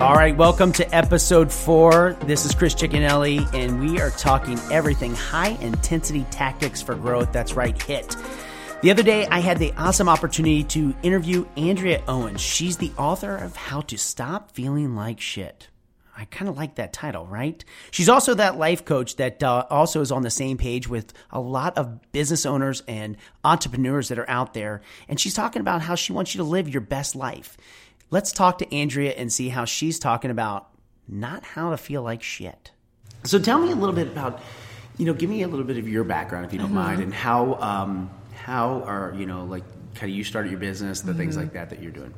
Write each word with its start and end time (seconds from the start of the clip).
All 0.00 0.14
right, 0.14 0.34
welcome 0.34 0.72
to 0.72 0.94
episode 0.96 1.52
four. 1.52 2.16
This 2.22 2.46
is 2.46 2.54
Chris 2.54 2.74
Chickenelli, 2.74 3.52
and 3.52 3.78
we 3.80 4.00
are 4.00 4.08
talking 4.08 4.58
everything 4.72 5.14
high 5.14 5.58
intensity 5.60 6.24
tactics 6.30 6.80
for 6.80 6.94
growth. 6.94 7.32
That's 7.32 7.52
right, 7.52 7.80
HIT. 7.82 8.16
The 8.80 8.90
other 8.90 9.02
day, 9.02 9.26
I 9.26 9.40
had 9.40 9.58
the 9.58 9.74
awesome 9.76 10.08
opportunity 10.08 10.64
to 10.64 10.94
interview 11.02 11.46
Andrea 11.58 12.02
Owens. 12.08 12.40
She's 12.40 12.78
the 12.78 12.92
author 12.96 13.36
of 13.36 13.54
How 13.56 13.82
to 13.82 13.98
Stop 13.98 14.52
Feeling 14.52 14.96
Like 14.96 15.20
Shit. 15.20 15.68
I 16.16 16.24
kind 16.24 16.48
of 16.48 16.56
like 16.56 16.76
that 16.76 16.94
title, 16.94 17.26
right? 17.26 17.62
She's 17.90 18.08
also 18.08 18.32
that 18.34 18.56
life 18.56 18.86
coach 18.86 19.16
that 19.16 19.42
uh, 19.42 19.66
also 19.68 20.00
is 20.00 20.12
on 20.12 20.22
the 20.22 20.30
same 20.30 20.56
page 20.56 20.88
with 20.88 21.12
a 21.30 21.40
lot 21.40 21.76
of 21.76 22.10
business 22.10 22.46
owners 22.46 22.82
and 22.88 23.18
entrepreneurs 23.44 24.08
that 24.08 24.18
are 24.18 24.28
out 24.28 24.54
there. 24.54 24.80
And 25.08 25.20
she's 25.20 25.34
talking 25.34 25.60
about 25.60 25.82
how 25.82 25.94
she 25.94 26.14
wants 26.14 26.34
you 26.34 26.38
to 26.38 26.44
live 26.44 26.70
your 26.70 26.80
best 26.80 27.16
life. 27.16 27.58
Let's 28.10 28.32
talk 28.32 28.58
to 28.58 28.74
Andrea 28.74 29.12
and 29.12 29.32
see 29.32 29.50
how 29.50 29.64
she's 29.64 29.98
talking 29.98 30.30
about 30.30 30.68
not 31.08 31.44
how 31.44 31.70
to 31.70 31.76
feel 31.76 32.02
like 32.02 32.22
shit. 32.22 32.72
So 33.24 33.38
tell 33.38 33.58
me 33.58 33.70
a 33.70 33.74
little 33.76 33.94
bit 33.94 34.08
about, 34.08 34.40
you 34.98 35.06
know, 35.06 35.14
give 35.14 35.30
me 35.30 35.42
a 35.42 35.48
little 35.48 35.64
bit 35.64 35.76
of 35.76 35.88
your 35.88 36.04
background 36.04 36.46
if 36.46 36.52
you 36.52 36.58
don't 36.58 36.68
Mm-hmm. 36.68 36.74
mind, 36.76 37.02
and 37.02 37.14
how 37.14 37.54
um, 37.54 38.10
how 38.34 38.82
are 38.82 39.14
you 39.16 39.26
know 39.26 39.44
like 39.44 39.62
kind 39.94 40.10
of 40.10 40.16
you 40.16 40.24
started 40.24 40.50
your 40.50 40.60
business, 40.60 41.00
the 41.02 41.10
Mm-hmm. 41.12 41.18
things 41.20 41.36
like 41.36 41.52
that 41.52 41.70
that 41.70 41.82
you're 41.82 41.92
doing. 41.92 42.12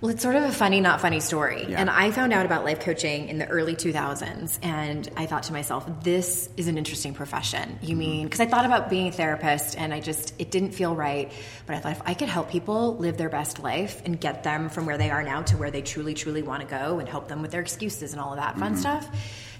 Well, 0.00 0.12
it's 0.12 0.22
sort 0.22 0.36
of 0.36 0.44
a 0.44 0.52
funny, 0.52 0.80
not 0.80 1.00
funny 1.00 1.18
story. 1.18 1.66
Yeah. 1.68 1.80
And 1.80 1.90
I 1.90 2.12
found 2.12 2.32
out 2.32 2.46
about 2.46 2.64
life 2.64 2.78
coaching 2.78 3.28
in 3.28 3.38
the 3.38 3.48
early 3.48 3.74
2000s, 3.74 4.60
and 4.62 5.10
I 5.16 5.26
thought 5.26 5.42
to 5.44 5.52
myself, 5.52 5.88
this 6.04 6.48
is 6.56 6.68
an 6.68 6.78
interesting 6.78 7.14
profession. 7.14 7.80
You 7.82 7.88
mm-hmm. 7.88 7.98
mean, 7.98 8.24
because 8.24 8.38
I 8.38 8.46
thought 8.46 8.64
about 8.64 8.90
being 8.90 9.08
a 9.08 9.12
therapist, 9.12 9.76
and 9.76 9.92
I 9.92 9.98
just, 9.98 10.34
it 10.38 10.52
didn't 10.52 10.70
feel 10.70 10.94
right. 10.94 11.32
But 11.66 11.74
I 11.74 11.80
thought 11.80 11.92
if 11.92 12.02
I 12.06 12.14
could 12.14 12.28
help 12.28 12.48
people 12.48 12.96
live 12.96 13.16
their 13.16 13.28
best 13.28 13.58
life 13.58 14.00
and 14.04 14.20
get 14.20 14.44
them 14.44 14.68
from 14.68 14.86
where 14.86 14.98
they 14.98 15.10
are 15.10 15.24
now 15.24 15.42
to 15.42 15.56
where 15.56 15.72
they 15.72 15.82
truly, 15.82 16.14
truly 16.14 16.42
want 16.42 16.62
to 16.62 16.68
go 16.68 17.00
and 17.00 17.08
help 17.08 17.26
them 17.26 17.42
with 17.42 17.50
their 17.50 17.60
excuses 17.60 18.12
and 18.12 18.20
all 18.20 18.30
of 18.30 18.38
that 18.38 18.56
fun 18.56 18.74
mm-hmm. 18.74 18.80
stuff, 18.80 19.08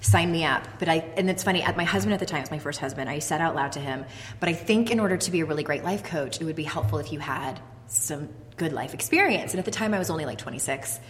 sign 0.03 0.31
me 0.31 0.45
up. 0.45 0.69
But 0.79 0.89
I, 0.89 0.99
and 1.17 1.29
it's 1.29 1.43
funny, 1.43 1.65
at 1.65 1.77
my 1.77 1.83
husband 1.83 2.15
at 2.15 2.21
the 2.21 2.27
time, 2.27 2.39
it 2.39 2.43
was 2.43 2.53
my 2.53 2.61
first 2.61 2.79
husband, 2.79 3.11
I 3.11 3.19
said 3.19 3.41
out 3.41 3.57
loud 3.57 3.73
to 3.73 3.81
him, 3.81 4.05
but 4.39 4.49
I 4.49 4.53
think 4.53 4.93
in 4.93 5.01
order 5.01 5.17
to 5.17 5.31
be 5.33 5.41
a 5.41 5.45
really 5.45 5.65
great 5.65 5.83
life 5.83 6.05
coach, 6.05 6.41
it 6.41 6.45
would 6.45 6.55
be 6.55 6.63
helpful 6.63 7.01
if 7.01 7.13
you 7.13 7.19
had 7.19 7.59
some 7.89 8.29
good 8.59 8.73
life 8.73 8.95
experience. 8.95 9.53
And 9.53 9.59
at 9.59 9.65
the 9.65 9.71
time, 9.71 9.95
I 9.95 9.99
was 9.99 10.11
only 10.11 10.27
like 10.27 10.39
26. 10.39 11.01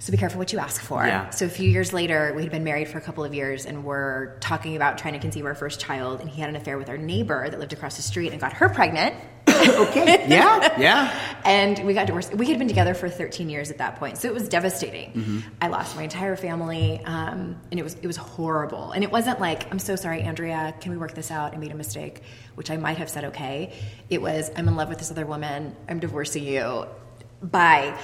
So 0.00 0.10
be 0.10 0.16
careful 0.16 0.38
what 0.38 0.50
you 0.50 0.58
ask 0.58 0.80
for. 0.80 1.06
Yeah. 1.06 1.28
So 1.28 1.44
a 1.44 1.48
few 1.50 1.68
years 1.68 1.92
later, 1.92 2.32
we 2.34 2.40
had 2.40 2.50
been 2.50 2.64
married 2.64 2.88
for 2.88 2.96
a 2.96 3.02
couple 3.02 3.22
of 3.22 3.34
years 3.34 3.66
and 3.66 3.84
we're 3.84 4.38
talking 4.38 4.74
about 4.74 4.96
trying 4.96 5.12
to 5.12 5.20
conceive 5.20 5.44
our 5.44 5.54
first 5.54 5.78
child. 5.78 6.20
And 6.20 6.28
he 6.28 6.40
had 6.40 6.48
an 6.48 6.56
affair 6.56 6.78
with 6.78 6.88
our 6.88 6.96
neighbor 6.96 7.48
that 7.50 7.60
lived 7.60 7.74
across 7.74 7.96
the 7.96 8.02
street 8.02 8.32
and 8.32 8.40
got 8.40 8.54
her 8.54 8.68
pregnant. 8.70 9.14
Okay. 9.60 10.26
Yeah. 10.26 10.80
Yeah. 10.80 11.36
And 11.44 11.84
we 11.86 11.92
got 11.92 12.06
divorced. 12.06 12.34
We 12.34 12.46
had 12.46 12.58
been 12.58 12.68
together 12.68 12.94
for 12.94 13.10
13 13.10 13.50
years 13.50 13.70
at 13.70 13.76
that 13.78 13.96
point, 13.96 14.16
so 14.16 14.26
it 14.28 14.32
was 14.32 14.48
devastating. 14.48 15.42
I 15.60 15.68
lost 15.68 15.96
my 15.96 16.02
entire 16.02 16.34
family, 16.34 17.02
um, 17.04 17.60
and 17.70 17.78
it 17.78 17.82
was 17.82 17.94
it 17.94 18.06
was 18.06 18.16
horrible. 18.16 18.92
And 18.92 19.04
it 19.04 19.12
wasn't 19.12 19.38
like, 19.38 19.70
"I'm 19.70 19.78
so 19.78 19.96
sorry, 19.96 20.22
Andrea. 20.22 20.74
Can 20.80 20.92
we 20.92 20.98
work 20.98 21.14
this 21.14 21.30
out? 21.30 21.52
I 21.54 21.58
made 21.58 21.72
a 21.72 21.76
mistake," 21.76 22.22
which 22.54 22.70
I 22.70 22.78
might 22.78 22.96
have 22.98 23.10
said 23.10 23.24
okay. 23.26 23.74
It 24.08 24.22
was, 24.22 24.50
"I'm 24.56 24.66
in 24.66 24.76
love 24.76 24.88
with 24.88 24.98
this 24.98 25.10
other 25.10 25.26
woman. 25.26 25.76
I'm 25.88 26.00
divorcing 26.00 26.44
you. 26.44 26.86
Bye." 27.42 27.98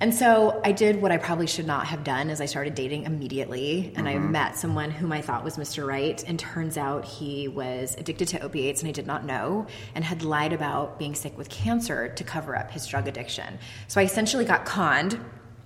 And 0.00 0.14
so 0.14 0.60
I 0.64 0.72
did 0.72 1.00
what 1.00 1.12
I 1.12 1.16
probably 1.16 1.46
should 1.46 1.66
not 1.66 1.86
have 1.86 2.04
done 2.04 2.28
is 2.28 2.40
I 2.40 2.46
started 2.46 2.74
dating 2.74 3.04
immediately 3.04 3.92
and 3.96 4.08
I 4.08 4.14
mm-hmm. 4.14 4.32
met 4.32 4.56
someone 4.56 4.90
whom 4.90 5.12
I 5.12 5.22
thought 5.22 5.44
was 5.44 5.56
Mr. 5.56 5.86
Right 5.86 6.22
and 6.26 6.38
turns 6.38 6.76
out 6.76 7.04
he 7.04 7.48
was 7.48 7.94
addicted 7.96 8.28
to 8.28 8.40
opiates 8.40 8.82
and 8.82 8.88
I 8.88 8.92
did 8.92 9.06
not 9.06 9.24
know 9.24 9.66
and 9.94 10.04
had 10.04 10.22
lied 10.22 10.52
about 10.52 10.98
being 10.98 11.14
sick 11.14 11.38
with 11.38 11.48
cancer 11.48 12.08
to 12.08 12.24
cover 12.24 12.56
up 12.56 12.70
his 12.70 12.86
drug 12.86 13.06
addiction. 13.08 13.58
So 13.88 14.00
I 14.00 14.04
essentially 14.04 14.44
got 14.44 14.64
conned 14.64 15.18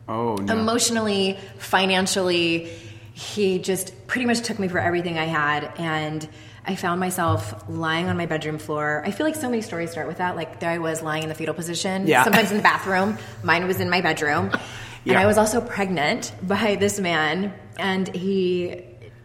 Oh 0.08 0.36
no. 0.36 0.52
emotionally, 0.52 1.38
financially. 1.58 2.70
He 3.14 3.58
just 3.58 4.06
pretty 4.06 4.26
much 4.26 4.40
took 4.42 4.58
me 4.58 4.68
for 4.68 4.78
everything 4.78 5.18
I 5.18 5.24
had. 5.24 5.72
And 5.78 6.28
I 6.66 6.74
found 6.76 7.00
myself 7.00 7.64
lying 7.68 8.08
on 8.08 8.16
my 8.16 8.26
bedroom 8.26 8.58
floor. 8.58 9.02
I 9.06 9.10
feel 9.10 9.24
like 9.26 9.34
so 9.36 9.48
many 9.48 9.62
stories 9.62 9.90
start 9.90 10.06
with 10.08 10.18
that. 10.18 10.36
Like 10.36 10.60
there 10.60 10.70
I 10.70 10.78
was 10.78 11.02
lying 11.02 11.22
in 11.22 11.28
the 11.28 11.34
fetal 11.34 11.54
position, 11.54 12.06
Yeah. 12.06 12.24
sometimes 12.24 12.50
in 12.50 12.56
the 12.58 12.62
bathroom. 12.62 13.16
Mine 13.42 13.66
was 13.66 13.80
in 13.80 13.88
my 13.90 14.00
bedroom. 14.00 14.50
And 15.06 15.16
I 15.16 15.24
was 15.24 15.38
also 15.38 15.60
pregnant 15.62 16.32
by 16.42 16.76
this 16.76 17.00
man. 17.00 17.54
And 17.78 18.14
he 18.14 18.82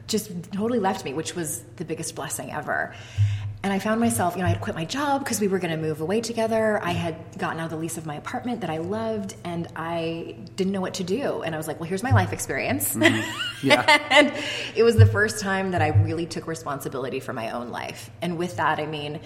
just 0.07 0.31
totally 0.51 0.79
left 0.79 1.05
me, 1.05 1.13
which 1.13 1.35
was 1.35 1.61
the 1.77 1.85
biggest 1.85 2.15
blessing 2.15 2.51
ever. 2.51 2.93
And 3.63 3.71
I 3.71 3.79
found 3.79 4.01
myself, 4.01 4.35
you 4.35 4.41
know, 4.41 4.47
I 4.47 4.49
had 4.49 4.59
quit 4.59 4.75
my 4.75 4.83
job 4.83 5.23
because 5.23 5.39
we 5.39 5.47
were 5.47 5.57
going 5.57 5.71
to 5.71 5.81
move 5.81 6.01
away 6.01 6.19
together. 6.19 6.81
I 6.83 6.91
had 6.91 7.15
gotten 7.37 7.61
out 7.61 7.65
of 7.65 7.71
the 7.71 7.77
lease 7.77 7.97
of 7.97 8.05
my 8.05 8.15
apartment 8.15 8.59
that 8.59 8.69
I 8.69 8.79
loved, 8.79 9.35
and 9.45 9.69
I 9.73 10.35
didn't 10.57 10.73
know 10.73 10.81
what 10.81 10.95
to 10.95 11.05
do. 11.05 11.43
And 11.43 11.55
I 11.55 11.57
was 11.57 11.65
like, 11.65 11.79
well, 11.79 11.87
here's 11.87 12.03
my 12.03 12.11
life 12.11 12.33
experience. 12.33 12.93
Mm-hmm. 12.93 13.67
Yeah. 13.67 14.07
and 14.09 14.33
it 14.75 14.83
was 14.83 14.97
the 14.97 15.05
first 15.05 15.39
time 15.39 15.71
that 15.71 15.81
I 15.81 15.87
really 15.87 16.25
took 16.25 16.45
responsibility 16.45 17.21
for 17.21 17.31
my 17.31 17.51
own 17.51 17.69
life. 17.69 18.09
And 18.21 18.37
with 18.37 18.57
that, 18.57 18.79
I 18.79 18.85
mean, 18.85 19.21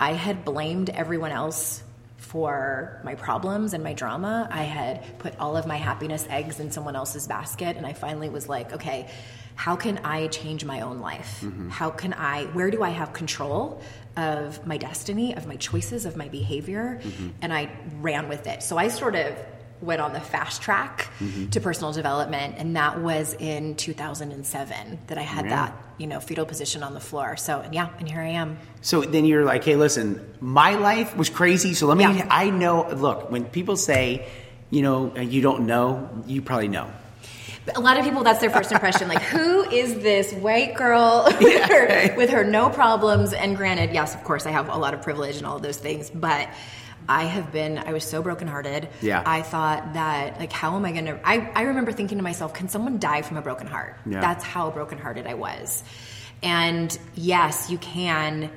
I 0.00 0.14
had 0.14 0.46
blamed 0.46 0.88
everyone 0.88 1.32
else 1.32 1.82
for 2.16 2.98
my 3.04 3.14
problems 3.14 3.74
and 3.74 3.84
my 3.84 3.92
drama. 3.92 4.48
I 4.50 4.62
had 4.62 5.18
put 5.18 5.38
all 5.38 5.54
of 5.54 5.66
my 5.66 5.76
happiness 5.76 6.26
eggs 6.30 6.60
in 6.60 6.70
someone 6.70 6.96
else's 6.96 7.26
basket. 7.26 7.76
And 7.76 7.84
I 7.84 7.92
finally 7.92 8.30
was 8.30 8.48
like, 8.48 8.72
okay, 8.72 9.10
how 9.54 9.76
can 9.76 9.98
I 9.98 10.28
change 10.28 10.64
my 10.64 10.80
own 10.80 11.00
life? 11.00 11.40
Mm-hmm. 11.42 11.68
How 11.68 11.90
can 11.90 12.12
I, 12.14 12.44
where 12.46 12.70
do 12.70 12.82
I 12.82 12.90
have 12.90 13.12
control 13.12 13.82
of 14.16 14.66
my 14.66 14.76
destiny, 14.76 15.34
of 15.36 15.46
my 15.46 15.56
choices, 15.56 16.04
of 16.04 16.16
my 16.16 16.28
behavior? 16.28 17.00
Mm-hmm. 17.02 17.28
And 17.42 17.52
I 17.52 17.70
ran 18.00 18.28
with 18.28 18.46
it. 18.46 18.62
So 18.62 18.76
I 18.76 18.88
sort 18.88 19.14
of 19.14 19.36
went 19.82 20.00
on 20.00 20.12
the 20.12 20.20
fast 20.20 20.62
track 20.62 21.10
mm-hmm. 21.18 21.48
to 21.50 21.60
personal 21.60 21.92
development. 21.92 22.54
And 22.56 22.76
that 22.76 23.00
was 23.00 23.34
in 23.34 23.74
2007 23.74 24.98
that 25.08 25.18
I 25.18 25.22
had 25.22 25.50
that, 25.50 25.76
you 25.98 26.06
know, 26.06 26.20
fetal 26.20 26.46
position 26.46 26.82
on 26.82 26.94
the 26.94 27.00
floor. 27.00 27.36
So, 27.36 27.60
and 27.60 27.74
yeah, 27.74 27.88
and 27.98 28.08
here 28.08 28.20
I 28.20 28.28
am. 28.28 28.58
So 28.80 29.00
then 29.00 29.24
you're 29.24 29.44
like, 29.44 29.64
hey, 29.64 29.76
listen, 29.76 30.24
my 30.40 30.74
life 30.74 31.16
was 31.16 31.28
crazy. 31.28 31.74
So 31.74 31.86
let 31.86 31.96
me, 31.96 32.04
Yeah. 32.04 32.28
I 32.30 32.50
know, 32.50 32.88
look, 32.90 33.30
when 33.30 33.44
people 33.44 33.76
say, 33.76 34.26
you 34.70 34.82
know, 34.82 35.14
you 35.16 35.42
don't 35.42 35.66
know, 35.66 36.08
you 36.26 36.42
probably 36.42 36.68
know. 36.68 36.90
A 37.74 37.80
lot 37.80 37.98
of 37.98 38.04
people, 38.04 38.24
that's 38.24 38.40
their 38.40 38.50
first 38.50 38.72
impression. 38.72 39.08
Like, 39.08 39.22
who 39.22 39.62
is 39.62 39.94
this 40.02 40.32
white 40.32 40.74
girl 40.74 41.24
with, 41.40 41.70
her, 41.70 42.16
with 42.16 42.30
her 42.30 42.44
no 42.44 42.70
problems? 42.70 43.32
And 43.32 43.56
granted, 43.56 43.92
yes, 43.92 44.14
of 44.14 44.24
course, 44.24 44.46
I 44.46 44.50
have 44.50 44.68
a 44.68 44.76
lot 44.76 44.94
of 44.94 45.02
privilege 45.02 45.36
and 45.36 45.46
all 45.46 45.56
of 45.56 45.62
those 45.62 45.76
things, 45.76 46.10
but 46.10 46.48
I 47.08 47.24
have 47.24 47.52
been, 47.52 47.78
I 47.78 47.92
was 47.92 48.04
so 48.04 48.22
brokenhearted. 48.22 48.88
Yeah. 49.00 49.22
I 49.24 49.42
thought 49.42 49.94
that, 49.94 50.38
like, 50.38 50.52
how 50.52 50.76
am 50.76 50.84
I 50.84 50.92
going 50.92 51.06
to, 51.06 51.20
I, 51.24 51.50
I 51.54 51.62
remember 51.62 51.92
thinking 51.92 52.18
to 52.18 52.24
myself, 52.24 52.54
can 52.54 52.68
someone 52.68 52.98
die 52.98 53.22
from 53.22 53.36
a 53.36 53.42
broken 53.42 53.66
heart? 53.66 53.96
Yeah. 54.06 54.20
That's 54.20 54.44
how 54.44 54.70
brokenhearted 54.70 55.26
I 55.26 55.34
was. 55.34 55.82
And 56.42 56.96
yes, 57.14 57.70
you 57.70 57.78
can 57.78 58.50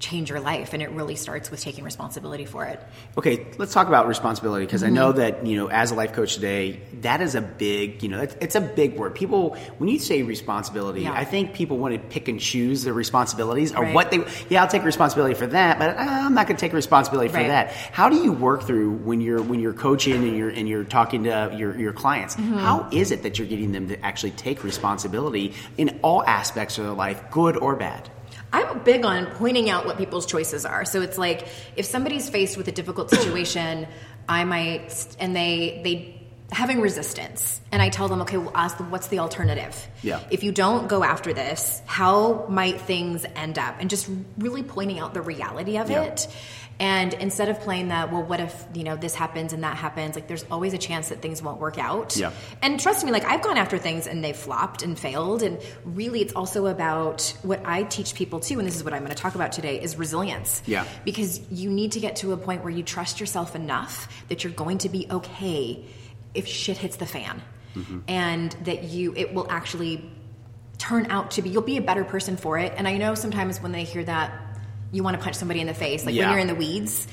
change 0.00 0.30
your 0.30 0.40
life, 0.40 0.72
and 0.72 0.82
it 0.82 0.90
really 0.90 1.14
starts 1.14 1.50
with 1.50 1.60
taking 1.60 1.84
responsibility 1.84 2.46
for 2.46 2.64
it. 2.64 2.82
Okay, 3.18 3.46
let's 3.58 3.72
talk 3.72 3.86
about 3.86 4.08
responsibility 4.08 4.64
because 4.64 4.82
I 4.82 4.88
know 4.90 5.12
that 5.12 5.46
you 5.46 5.56
know, 5.56 5.68
as 5.70 5.90
a 5.90 5.94
life 5.94 6.12
coach 6.14 6.34
today, 6.34 6.80
that 7.02 7.20
is 7.20 7.34
a 7.34 7.40
big, 7.42 8.02
you 8.02 8.08
know, 8.08 8.20
it's, 8.22 8.34
it's 8.40 8.54
a 8.54 8.60
big 8.60 8.96
word. 8.96 9.14
People, 9.14 9.56
when 9.78 9.88
you 9.88 9.98
say 9.98 10.22
responsibility, 10.22 11.02
Yeah. 11.02 11.12
I 11.12 11.24
think 11.24 11.52
people 11.54 11.76
want 11.78 11.94
to 11.94 12.00
pick 12.00 12.28
and 12.28 12.40
choose 12.40 12.82
their 12.82 12.94
responsibilities 12.94 13.72
or 13.74 13.82
Right. 13.82 13.94
what 13.94 14.10
they. 14.10 14.24
Yeah, 14.48 14.62
I'll 14.62 14.68
take 14.68 14.84
responsibility 14.84 15.34
for 15.34 15.46
that, 15.48 15.78
but 15.78 15.90
uh, 15.90 16.00
I'm 16.00 16.34
not 16.34 16.46
going 16.46 16.56
to 16.56 16.60
take 16.60 16.72
responsibility 16.72 17.28
for 17.28 17.36
Right. 17.36 17.48
that. 17.48 17.70
How 17.70 18.08
do 18.08 18.16
you 18.16 18.32
work 18.32 18.62
through 18.64 18.92
when 18.92 19.20
you're 19.20 19.42
when 19.42 19.60
you're 19.60 19.74
coaching 19.74 20.14
and 20.24 20.36
you're 20.36 20.48
and 20.50 20.68
you're 20.68 20.84
talking 20.84 21.24
to 21.24 21.54
your 21.56 21.78
your 21.78 21.92
clients? 21.92 22.36
Mm-hmm. 22.36 22.56
How 22.56 22.88
is 22.90 23.10
it 23.10 23.22
that 23.24 23.38
you're 23.38 23.46
getting 23.48 23.72
them 23.72 23.88
to 23.88 24.02
actually 24.04 24.30
take 24.32 24.64
responsibility 24.64 25.52
in 25.76 26.00
all 26.02 26.24
aspects 26.24 26.78
of 26.78 26.84
their 26.84 26.94
life, 26.94 27.22
good 27.30 27.56
or 27.58 27.76
bad? 27.76 28.08
I'm 28.52 28.80
big 28.80 29.04
on 29.04 29.26
pointing 29.26 29.70
out 29.70 29.86
what 29.86 29.96
people's 29.98 30.26
choices 30.26 30.64
are. 30.64 30.84
So 30.84 31.02
it's 31.02 31.18
like 31.18 31.46
if 31.76 31.86
somebody's 31.86 32.28
faced 32.28 32.56
with 32.56 32.68
a 32.68 32.72
difficult 32.72 33.10
situation, 33.16 33.86
I 34.28 34.44
might 34.44 35.06
and 35.18 35.34
they 35.34 35.80
they 35.84 36.16
having 36.52 36.80
resistance 36.80 37.60
and 37.70 37.80
I 37.80 37.90
tell 37.90 38.08
them, 38.08 38.22
okay, 38.22 38.36
well 38.36 38.50
ask 38.54 38.76
them 38.76 38.90
what's 38.90 39.06
the 39.06 39.20
alternative? 39.20 39.86
Yeah. 40.02 40.20
If 40.30 40.42
you 40.42 40.50
don't 40.50 40.88
go 40.88 41.04
after 41.04 41.32
this, 41.32 41.80
how 41.86 42.46
might 42.48 42.80
things 42.80 43.24
end 43.36 43.56
up? 43.56 43.76
And 43.78 43.88
just 43.88 44.08
really 44.36 44.64
pointing 44.64 44.98
out 44.98 45.14
the 45.14 45.22
reality 45.22 45.78
of 45.78 45.88
Yeah. 45.90 46.02
it. 46.02 46.26
And 46.80 47.12
instead 47.12 47.50
of 47.50 47.60
playing 47.60 47.88
that, 47.88 48.10
well, 48.10 48.22
what 48.22 48.40
if, 48.40 48.64
you 48.72 48.84
know, 48.84 48.96
this 48.96 49.14
happens 49.14 49.52
and 49.52 49.62
that 49.64 49.76
happens, 49.76 50.14
like 50.14 50.28
there's 50.28 50.46
always 50.50 50.72
a 50.72 50.78
chance 50.78 51.10
that 51.10 51.20
things 51.20 51.42
won't 51.42 51.60
work 51.60 51.78
out. 51.78 52.16
Yeah. 52.16 52.32
And 52.62 52.80
trust 52.80 53.04
me, 53.04 53.12
like 53.12 53.24
I've 53.26 53.42
gone 53.42 53.58
after 53.58 53.76
things 53.76 54.06
and 54.06 54.24
they've 54.24 54.34
flopped 54.34 54.82
and 54.82 54.98
failed. 54.98 55.42
And 55.42 55.60
really, 55.84 56.22
it's 56.22 56.32
also 56.32 56.66
about 56.66 57.36
what 57.42 57.60
I 57.66 57.82
teach 57.82 58.14
people 58.14 58.40
too, 58.40 58.58
and 58.58 58.66
this 58.66 58.76
is 58.76 58.82
what 58.82 58.94
I'm 58.94 59.00
going 59.00 59.14
to 59.14 59.22
talk 59.22 59.34
about 59.34 59.52
today, 59.52 59.78
is 59.80 59.96
resilience. 59.96 60.62
Yeah. 60.64 60.86
Because 61.04 61.40
you 61.52 61.70
need 61.70 61.92
to 61.92 62.00
get 62.00 62.16
to 62.16 62.32
a 62.32 62.38
point 62.38 62.64
where 62.64 62.72
you 62.72 62.82
trust 62.82 63.20
yourself 63.20 63.54
enough 63.54 64.08
that 64.28 64.42
you're 64.42 64.52
going 64.54 64.78
to 64.78 64.88
be 64.88 65.06
okay 65.10 65.84
if 66.32 66.46
shit 66.46 66.78
hits 66.78 66.96
the 66.96 67.06
fan, 67.06 67.42
mm-hmm. 67.74 67.98
and 68.08 68.52
that 68.64 68.84
you 68.84 69.12
it 69.16 69.34
will 69.34 69.46
actually 69.50 70.10
turn 70.78 71.10
out 71.10 71.32
to 71.32 71.42
be 71.42 71.50
you'll 71.50 71.60
be 71.60 71.76
a 71.76 71.82
better 71.82 72.04
person 72.04 72.38
for 72.38 72.56
it. 72.56 72.72
And 72.76 72.88
I 72.88 72.96
know 72.96 73.14
sometimes 73.14 73.60
when 73.60 73.72
they 73.72 73.84
hear 73.84 74.02
that, 74.04 74.49
you 74.92 75.02
want 75.02 75.16
to 75.16 75.22
punch 75.22 75.36
somebody 75.36 75.60
in 75.60 75.66
the 75.66 75.74
face, 75.74 76.04
like 76.04 76.14
Yeah. 76.14 76.24
when 76.24 76.30
you're 76.32 76.40
in 76.40 76.46
the 76.48 76.54
weeds. 76.54 77.06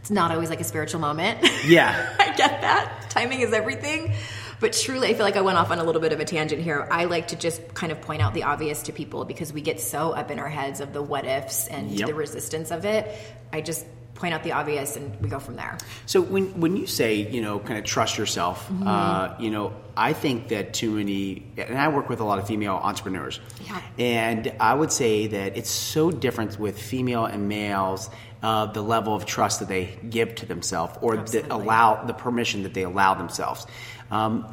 It's 0.00 0.10
not 0.10 0.30
always 0.30 0.48
like 0.48 0.60
a 0.60 0.64
spiritual 0.64 1.00
moment. 1.00 1.40
Yeah. 1.66 2.14
I 2.18 2.26
get 2.36 2.60
that. 2.62 3.06
Timing 3.10 3.40
is 3.40 3.52
everything. 3.52 4.12
but 4.60 4.72
truly, 4.72 5.08
I 5.08 5.14
feel 5.14 5.24
like 5.24 5.36
I 5.36 5.40
went 5.42 5.58
off 5.58 5.70
on 5.70 5.78
a 5.78 5.84
little 5.84 6.00
bit 6.00 6.12
of 6.12 6.20
a 6.20 6.24
tangent 6.24 6.62
here. 6.62 6.86
I 6.90 7.04
like 7.04 7.28
to 7.28 7.36
just 7.36 7.74
kind 7.74 7.92
of 7.92 8.00
point 8.00 8.22
out 8.22 8.32
the 8.32 8.44
obvious 8.44 8.82
to 8.84 8.92
people 8.92 9.24
because 9.24 9.52
we 9.52 9.60
get 9.60 9.80
so 9.80 10.12
up 10.12 10.30
in 10.30 10.38
our 10.38 10.48
heads 10.48 10.80
of 10.80 10.92
the 10.92 11.02
what 11.02 11.26
ifs 11.26 11.66
and 11.66 11.90
Yep. 11.90 12.08
the 12.08 12.14
resistance 12.14 12.70
of 12.70 12.84
it. 12.84 13.14
I 13.52 13.60
just 13.60 13.84
point 14.18 14.34
out 14.34 14.42
the 14.42 14.52
obvious 14.52 14.96
and 14.96 15.06
we 15.22 15.28
go 15.28 15.38
from 15.38 15.56
there. 15.56 15.78
So 16.06 16.20
when 16.20 16.44
when 16.60 16.76
you 16.76 16.86
say 16.86 17.14
you 17.14 17.40
know 17.40 17.58
kind 17.68 17.78
of 17.78 17.84
trust 17.84 18.18
yourself, 18.18 18.58
Mm-hmm. 18.68 18.86
uh, 18.88 19.34
you 19.44 19.50
know 19.50 19.72
I 19.96 20.12
think 20.12 20.48
that 20.48 20.74
too 20.80 20.90
many, 21.00 21.22
and 21.56 21.78
I 21.78 21.88
work 21.88 22.08
with 22.08 22.20
a 22.20 22.24
lot 22.30 22.38
of 22.38 22.46
female 22.46 22.74
entrepreneurs, 22.90 23.40
Yeah. 23.66 23.80
and 23.98 24.52
I 24.60 24.72
would 24.74 24.92
say 24.92 25.26
that 25.28 25.56
it's 25.56 25.70
so 25.70 26.10
different 26.10 26.58
with 26.58 26.76
female 26.80 27.24
and 27.24 27.48
males. 27.48 28.10
Uh, 28.40 28.66
the 28.66 28.82
level 28.82 29.16
of 29.16 29.24
trust 29.26 29.58
that 29.58 29.68
they 29.68 29.98
give 30.08 30.32
to 30.36 30.46
themselves, 30.46 30.92
or 31.02 31.16
that 31.16 31.44
allow 31.50 32.04
the 32.06 32.14
permission 32.14 32.62
that 32.62 32.72
they 32.72 32.84
allow 32.84 33.12
themselves. 33.14 33.66
Um, 34.12 34.46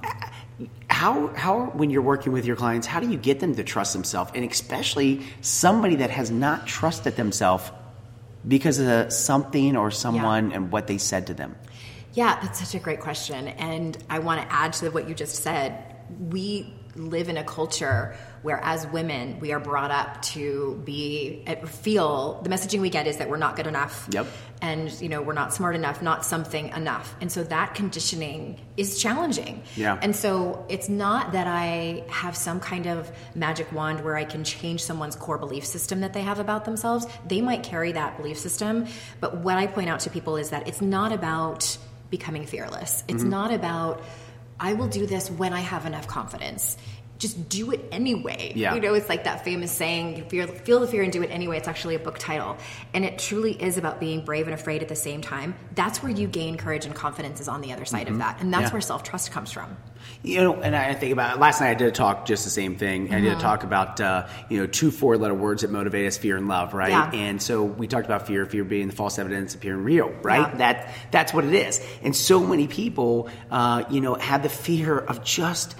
how 0.90 1.28
how 1.36 1.66
when 1.80 1.90
you're 1.92 2.02
working 2.14 2.34
with 2.34 2.46
your 2.48 2.56
clients, 2.56 2.88
how 2.88 3.00
do 3.00 3.08
you 3.12 3.18
get 3.18 3.40
them 3.42 3.54
to 3.56 3.64
trust 3.64 3.94
themselves, 3.94 4.32
and 4.34 4.44
especially 4.50 5.22
somebody 5.42 5.96
that 5.98 6.10
has 6.10 6.32
not 6.32 6.66
trusted 6.66 7.16
themselves 7.16 7.70
because 8.48 8.80
of 8.80 9.12
something 9.12 9.76
or 9.76 9.92
someone 9.92 10.52
and 10.52 10.72
what 10.72 10.88
they 10.88 10.98
said 10.98 11.28
to 11.28 11.34
them? 11.34 11.56
Yeah, 12.14 12.40
that's 12.42 12.60
such 12.60 12.76
a 12.76 12.84
great 12.84 13.02
question. 13.02 13.48
And 13.48 13.98
I 14.10 14.20
want 14.20 14.42
to 14.42 14.54
add 14.54 14.74
to 14.74 14.90
what 14.90 15.10
you 15.10 15.16
just 15.16 15.44
said. 15.44 15.96
We 16.20 16.74
live 16.96 17.28
in 17.28 17.38
a 17.38 17.44
culture 17.44 18.16
where, 18.46 18.64
as 18.64 18.86
women, 18.88 19.40
we 19.40 19.52
are 19.52 19.60
brought 19.60 19.92
up 19.92 20.22
to 20.22 20.80
be, 20.86 21.44
eh, 21.48 21.56
feel 21.66 22.40
the 22.44 22.50
messaging 22.50 22.80
we 22.80 22.90
get 22.92 23.08
is 23.08 23.18
that 23.18 23.28
we're 23.30 23.38
not 23.38 23.56
good 23.56 23.68
enough. 23.68 24.08
Yep. 24.12 24.28
And, 24.62 24.92
you 25.02 25.10
know, 25.10 25.22
we're 25.22 25.34
not 25.34 25.54
smart 25.54 25.76
enough, 25.76 26.02
not 26.02 26.24
something 26.24 26.70
enough. 26.70 27.16
And 27.20 27.32
so 27.32 27.44
that 27.44 27.74
conditioning 27.76 28.60
is 28.78 29.00
challenging. 29.02 29.64
Yeah. 29.76 30.00
And 30.02 30.16
so 30.16 30.66
it's 30.70 30.88
not 30.88 31.34
that 31.34 31.48
I 31.48 32.04
have 32.10 32.38
some 32.38 32.60
kind 32.60 32.86
of 32.86 33.12
magic 33.34 33.72
wand 33.74 34.04
where 34.06 34.16
I 34.16 34.24
can 34.26 34.44
change 34.44 34.84
someone's 34.84 35.16
core 35.16 35.38
belief 35.40 35.66
system 35.66 36.02
that 36.02 36.14
they 36.14 36.22
have 36.22 36.40
about 36.40 36.66
themselves. 36.66 37.08
They 37.28 37.42
might 37.42 37.64
carry 37.64 37.92
that 37.94 38.16
belief 38.18 38.38
system, 38.38 38.86
but 39.20 39.38
what 39.40 39.58
I 39.58 39.68
point 39.68 39.90
out 39.90 40.02
to 40.02 40.10
people 40.10 40.38
is 40.38 40.52
that 40.52 40.68
it's 40.68 40.82
not 40.82 41.12
about 41.12 41.78
becoming 42.12 42.46
fearless. 42.46 43.04
It's 43.08 43.24
Mm-hmm. 43.24 43.30
not 43.32 43.52
about 43.52 44.04
I 44.58 44.72
will 44.74 44.88
do 44.88 45.06
this 45.06 45.30
when 45.30 45.52
I 45.52 45.60
have 45.60 45.86
enough 45.86 46.08
confidence. 46.08 46.78
Just 47.18 47.48
do 47.48 47.72
it 47.72 47.80
anyway. 47.92 48.52
Yeah. 48.56 48.76
You 48.76 48.82
know, 48.82 48.94
it's 48.94 49.08
like 49.08 49.24
that 49.24 49.46
famous 49.46 49.72
saying, 49.72 50.28
feel, 50.28 50.48
the 50.48 50.88
fear 50.88 51.02
and 51.02 51.14
do 51.14 51.24
it 51.24 51.28
anyway. 51.32 51.58
It's 51.58 51.68
actually 51.68 51.96
a 51.96 52.00
book 52.00 52.18
title. 52.20 52.58
And 52.94 53.06
it 53.06 53.18
truly 53.20 53.54
is 53.54 53.78
about 53.78 54.02
being 54.02 54.26
brave 54.26 54.48
and 54.48 54.54
afraid 54.54 54.82
at 54.82 54.90
the 54.90 54.96
same 54.98 55.22
time. 55.22 55.56
That's 55.76 56.04
where 56.04 56.12
you 56.12 56.28
gain 56.28 56.58
courage 56.58 56.86
and 56.86 56.94
confidence 56.94 57.40
is 57.40 57.48
on 57.48 57.62
the 57.62 57.72
other 57.72 57.86
side 57.86 58.10
of 58.10 58.18
that. 58.18 58.42
And 58.42 58.54
that's 58.54 58.66
Mm-hmm. 58.66 58.68
Yeah. 58.68 58.74
where 58.74 58.82
self 58.82 59.04
trust 59.04 59.32
comes 59.32 59.52
from. 59.52 59.78
You 60.24 60.42
know, 60.42 60.62
and 60.62 60.76
I 60.76 60.94
think 60.94 61.14
about 61.14 61.40
last 61.40 61.62
night. 61.62 61.70
I 61.72 61.74
did 61.76 61.88
a 61.88 61.92
talk 61.92 62.26
just 62.26 62.44
the 62.44 62.50
same 62.50 62.76
thing. 62.76 63.14
I 63.14 63.20
did 63.22 63.30
Mm-hmm. 63.30 63.38
a 63.40 63.42
talk 63.42 63.64
about 63.64 64.00
uh, 64.02 64.28
you 64.50 64.60
know 64.60 64.68
two 64.68 64.92
four 64.92 65.18
letter 65.18 65.34
words 65.34 65.62
that 65.62 65.72
motivate 65.72 66.06
us: 66.08 66.18
fear 66.18 66.36
and 66.38 66.48
love, 66.48 66.74
right? 66.74 66.90
Yeah. 66.90 67.12
And 67.12 67.42
so 67.42 67.64
we 67.64 67.88
talked 67.88 68.06
about 68.06 68.28
fear, 68.28 68.46
fear 68.46 68.64
being 68.64 68.88
the 68.88 68.96
false 68.96 69.18
evidence 69.20 69.56
appearing 69.56 69.84
real, 69.84 70.10
right? 70.22 70.42
Yeah. 70.52 70.58
That 70.58 70.94
that's 71.12 71.34
what 71.34 71.46
it 71.46 71.54
is. 71.54 71.84
And 72.04 72.16
so 72.16 72.46
many 72.46 72.68
people, 72.68 73.30
uh, 73.50 73.86
you 73.90 74.02
know, 74.02 74.16
have 74.16 74.44
the 74.44 74.50
fear 74.50 74.98
of 74.98 75.24
just 75.24 75.76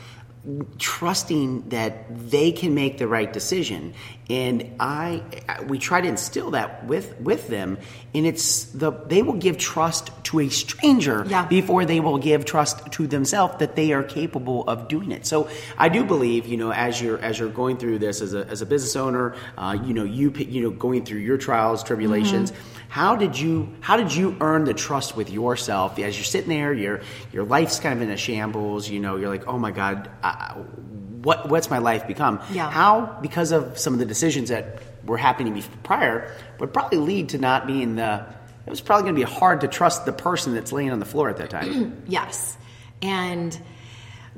trusting 0.77 1.69
that 1.69 2.06
they 2.30 2.51
can 2.51 2.75
make 2.75 2.97
the 2.97 3.07
right 3.07 3.31
decision. 3.31 3.94
And 4.30 4.75
i 4.80 5.21
we 5.68 5.77
try 5.77 6.01
to 6.01 6.07
instill 6.07 6.51
that 6.51 6.86
with 6.86 7.19
with 7.19 7.47
them. 7.47 7.77
And 8.13 8.25
it's 8.25 8.65
the 8.65 8.92
they 8.92 9.21
will 9.21 9.33
give 9.38 9.57
trust 9.57 10.12
to 10.25 10.39
a 10.39 10.50
stranger 10.50 11.25
Yeah. 11.27 11.45
before 11.47 11.86
they 11.86 12.00
will 12.00 12.18
give 12.18 12.45
trust 12.45 12.92
to 12.94 13.07
themselves 13.07 13.57
that 13.59 13.75
they 13.75 13.94
are 13.94 14.03
capable 14.03 14.63
of 14.68 14.88
doing 14.88 15.12
it. 15.12 15.25
So 15.25 15.47
i 15.77 15.89
do 15.89 16.03
believe 16.03 16.47
you 16.47 16.57
know 16.57 16.71
as 16.71 17.01
you're 17.01 17.19
as 17.19 17.38
you're 17.39 17.50
going 17.50 17.77
through 17.77 18.00
this 18.00 18.21
as 18.21 18.33
a, 18.33 18.45
as 18.47 18.62
a 18.62 18.65
business 18.65 18.95
owner 18.95 19.36
uh, 19.57 19.77
you 19.83 19.94
know 19.94 20.03
you 20.03 20.31
you 20.31 20.62
know 20.63 20.69
going 20.71 21.06
through 21.06 21.19
your 21.19 21.38
trials 21.38 21.83
tribulations 21.83 22.51
how 22.95 23.18
did 23.18 23.38
you 23.38 23.68
how 23.81 23.97
did 23.97 24.13
you 24.15 24.38
earn 24.39 24.63
the 24.63 24.74
trust 24.74 25.18
with 25.18 25.30
yourself 25.30 26.00
as 26.00 26.15
you're 26.18 26.24
sitting 26.24 26.47
there 26.50 26.71
your 26.71 27.01
your 27.33 27.44
life's 27.44 27.77
kind 27.81 27.94
of 27.97 28.01
in 28.01 28.09
a 28.09 28.15
shambles 28.15 28.88
you 28.89 29.01
know 29.01 29.18
you're 29.18 29.27
like 29.27 29.45
oh 29.47 29.57
my 29.57 29.71
god 29.71 30.09
I, 30.24 30.53
what 31.27 31.50
what's 31.50 31.69
my 31.69 31.80
life 31.80 32.07
become 32.07 32.39
Yeah. 32.51 32.69
how 32.69 33.18
because 33.21 33.51
of 33.51 33.77
some 33.77 33.92
of 33.92 34.00
the 34.00 34.06
decisions 34.06 34.47
that 34.47 34.81
were 35.06 35.18
happening 35.18 35.62
prior 35.83 36.33
would 36.59 36.71
probably 36.71 37.00
lead 37.00 37.30
to 37.30 37.38
not 37.38 37.68
being 37.68 37.95
the 37.97 38.25
it 38.65 38.69
was 38.69 38.80
probably 38.80 39.03
going 39.03 39.15
to 39.15 39.25
be 39.25 39.30
hard 39.39 39.59
to 39.62 39.68
trust 39.68 40.06
the 40.06 40.13
person 40.13 40.56
that's 40.56 40.71
laying 40.71 40.92
on 40.92 41.00
the 41.00 41.06
floor 41.06 41.30
at 41.30 41.36
that 41.38 41.50
time 41.50 42.01
Yes. 42.07 42.57
And 43.01 43.59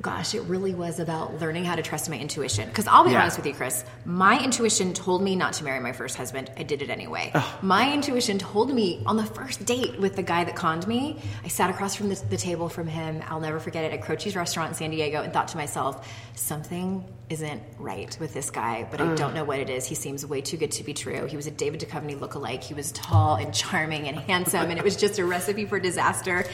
gosh, 0.00 0.34
it 0.34 0.42
really 0.42 0.74
was 0.74 1.00
about 1.00 1.40
learning 1.40 1.64
how 1.64 1.74
to 1.74 1.82
trust 1.82 2.08
my 2.08 2.16
intuition. 2.16 2.68
Because 2.68 2.86
I'll 2.86 3.04
be 3.04 3.10
Yeah. 3.10 3.22
honest 3.22 3.36
with 3.36 3.46
you, 3.46 3.54
Chris, 3.54 3.84
my 4.04 4.38
intuition 4.42 4.94
told 4.94 5.22
me 5.22 5.34
not 5.34 5.54
to 5.54 5.64
marry 5.64 5.80
my 5.80 5.90
first 5.90 6.16
husband. 6.16 6.50
I 6.56 6.62
did 6.62 6.82
it 6.82 6.90
anyway. 6.90 7.32
My 7.62 7.92
intuition 7.92 8.38
told 8.38 8.72
me 8.72 9.02
on 9.06 9.16
the 9.16 9.24
first 9.24 9.64
date 9.64 9.98
with 9.98 10.14
the 10.14 10.22
guy 10.22 10.44
that 10.44 10.54
conned 10.54 10.86
me, 10.86 11.20
I 11.44 11.48
sat 11.48 11.68
across 11.70 11.96
from 11.96 12.10
the, 12.10 12.14
the 12.30 12.36
table 12.36 12.68
from 12.68 12.86
him. 12.86 13.22
I'll 13.28 13.40
never 13.40 13.58
forget 13.58 13.84
it 13.84 13.92
at 13.92 14.02
Croce's 14.02 14.36
restaurant 14.36 14.68
in 14.70 14.74
San 14.76 14.90
Diego 14.90 15.20
and 15.22 15.32
thought 15.32 15.48
to 15.48 15.56
myself, 15.56 16.08
something 16.36 17.04
isn't 17.28 17.60
right 17.78 18.16
with 18.20 18.32
this 18.32 18.50
guy, 18.50 18.86
but 18.90 19.00
I 19.00 19.14
don't 19.16 19.34
know 19.34 19.44
what 19.44 19.58
it 19.58 19.68
is. 19.68 19.84
He 19.84 19.94
seems 19.94 20.24
way 20.24 20.40
too 20.40 20.56
good 20.56 20.70
to 20.72 20.84
be 20.84 20.94
true. 20.94 21.26
He 21.26 21.36
was 21.36 21.46
a 21.46 21.50
David 21.50 21.80
Duchovny 21.80 22.16
lookalike. 22.18 22.62
He 22.62 22.72
was 22.72 22.90
tall 22.92 23.34
and 23.34 23.52
charming 23.52 24.08
and 24.08 24.16
handsome, 24.18 24.70
and 24.70 24.78
it 24.78 24.84
was 24.84 24.96
just 24.96 25.18
a 25.18 25.24
recipe 25.26 25.66
for 25.66 25.78
disaster. 25.78 26.46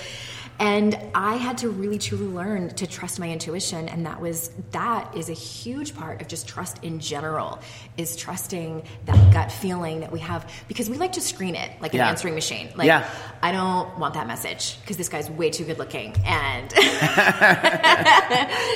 And 0.58 0.96
I 1.14 1.34
had 1.36 1.58
to 1.58 1.68
really 1.68 1.98
truly 1.98 2.26
learn 2.26 2.70
to 2.76 2.86
trust 2.86 3.18
my 3.18 3.28
intuition 3.30 3.88
and 3.88 4.06
that 4.06 4.20
was 4.20 4.50
that 4.70 5.16
is 5.16 5.28
a 5.28 5.32
huge 5.32 5.94
part 5.96 6.20
of 6.22 6.28
just 6.28 6.46
trust 6.46 6.82
in 6.84 7.00
general 7.00 7.58
is 7.96 8.16
trusting 8.16 8.82
that 9.06 9.32
gut 9.32 9.50
feeling 9.50 10.00
that 10.00 10.12
we 10.12 10.20
have 10.20 10.50
because 10.68 10.88
we 10.88 10.96
like 10.96 11.12
to 11.12 11.20
screen 11.20 11.54
it 11.56 11.70
like 11.80 11.92
Yeah. 11.92 12.04
an 12.04 12.10
answering 12.10 12.34
machine. 12.34 12.70
Like 12.76 12.86
Yeah. 12.86 13.08
I 13.42 13.52
don't 13.52 13.98
want 13.98 14.14
that 14.14 14.26
message 14.26 14.80
because 14.80 14.96
this 14.96 15.08
guy's 15.08 15.28
way 15.30 15.50
too 15.50 15.64
good 15.64 15.78
looking 15.78 16.14
and 16.24 16.72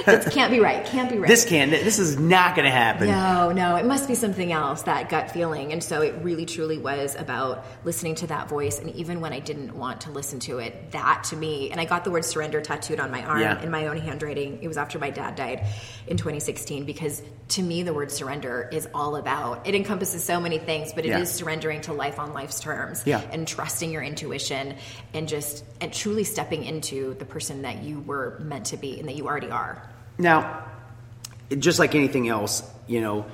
it 0.08 0.32
can't 0.32 0.50
be 0.50 0.60
right. 0.60 0.84
Can't 0.86 1.10
be 1.10 1.18
right. 1.18 1.28
this 1.28 1.44
can't, 1.44 1.70
this 1.70 1.98
is 1.98 2.18
not 2.18 2.54
going 2.56 2.64
to 2.64 2.70
happen 2.70 3.06
No, 3.08 3.52
no, 3.52 3.76
it 3.76 3.84
must 3.86 4.08
be 4.08 4.14
something 4.14 4.52
else, 4.52 4.82
that 4.82 5.08
gut 5.08 5.30
feeling. 5.30 5.72
And 5.72 5.82
so 5.82 6.02
it 6.02 6.14
really 6.22 6.46
truly 6.46 6.78
was 6.78 7.14
about 7.16 7.64
listening 7.84 8.14
to 8.16 8.26
that 8.28 8.48
voice. 8.48 8.78
And 8.78 8.90
even 8.94 9.20
when 9.20 9.32
I 9.32 9.38
didn't 9.40 9.76
want 9.76 10.02
to 10.02 10.10
listen 10.10 10.40
to 10.40 10.58
it, 10.58 10.90
that 10.92 11.24
to 11.30 11.36
me, 11.36 11.67
and 11.70 11.80
I 11.80 11.84
got 11.84 12.04
the 12.04 12.10
word 12.10 12.24
surrender 12.24 12.60
tattooed 12.60 13.00
on 13.00 13.10
my 13.10 13.22
arm 13.22 13.40
Yeah. 13.40 13.62
in 13.62 13.70
my 13.70 13.86
own 13.86 13.96
handwriting. 13.98 14.58
It 14.62 14.68
was 14.68 14.76
after 14.76 14.98
my 14.98 15.10
dad 15.10 15.36
died 15.36 15.66
in 16.06 16.16
2016 16.16 16.84
because 16.84 17.22
to 17.48 17.62
me, 17.62 17.82
the 17.82 17.94
word 17.94 18.10
surrender 18.10 18.68
is 18.72 18.88
all 18.94 19.16
about 19.16 19.66
it 19.66 19.74
encompasses 19.74 20.22
so 20.22 20.40
many 20.40 20.58
things, 20.58 20.92
but 20.92 21.04
it 21.06 21.10
is 21.12 21.30
Yeah. 21.30 21.36
surrendering 21.38 21.80
to 21.82 21.92
life 21.92 22.18
on 22.18 22.32
life's 22.32 22.60
terms 22.60 23.02
Yeah. 23.06 23.20
and 23.32 23.46
trusting 23.46 23.90
your 23.90 24.02
intuition 24.02 24.74
and 25.14 25.28
just 25.28 25.64
and 25.80 25.92
truly 25.92 26.24
stepping 26.24 26.64
into 26.64 27.14
the 27.18 27.24
person 27.24 27.62
that 27.62 27.82
you 27.82 28.00
were 28.00 28.38
meant 28.40 28.66
to 28.66 28.76
be 28.76 28.98
and 28.98 29.08
that 29.08 29.16
you 29.16 29.26
already 29.26 29.50
are. 29.50 29.82
Now, 30.18 30.64
just 31.58 31.78
like 31.78 31.94
anything 31.94 32.28
else, 32.28 32.62
you 32.86 33.00
know, 33.00 33.24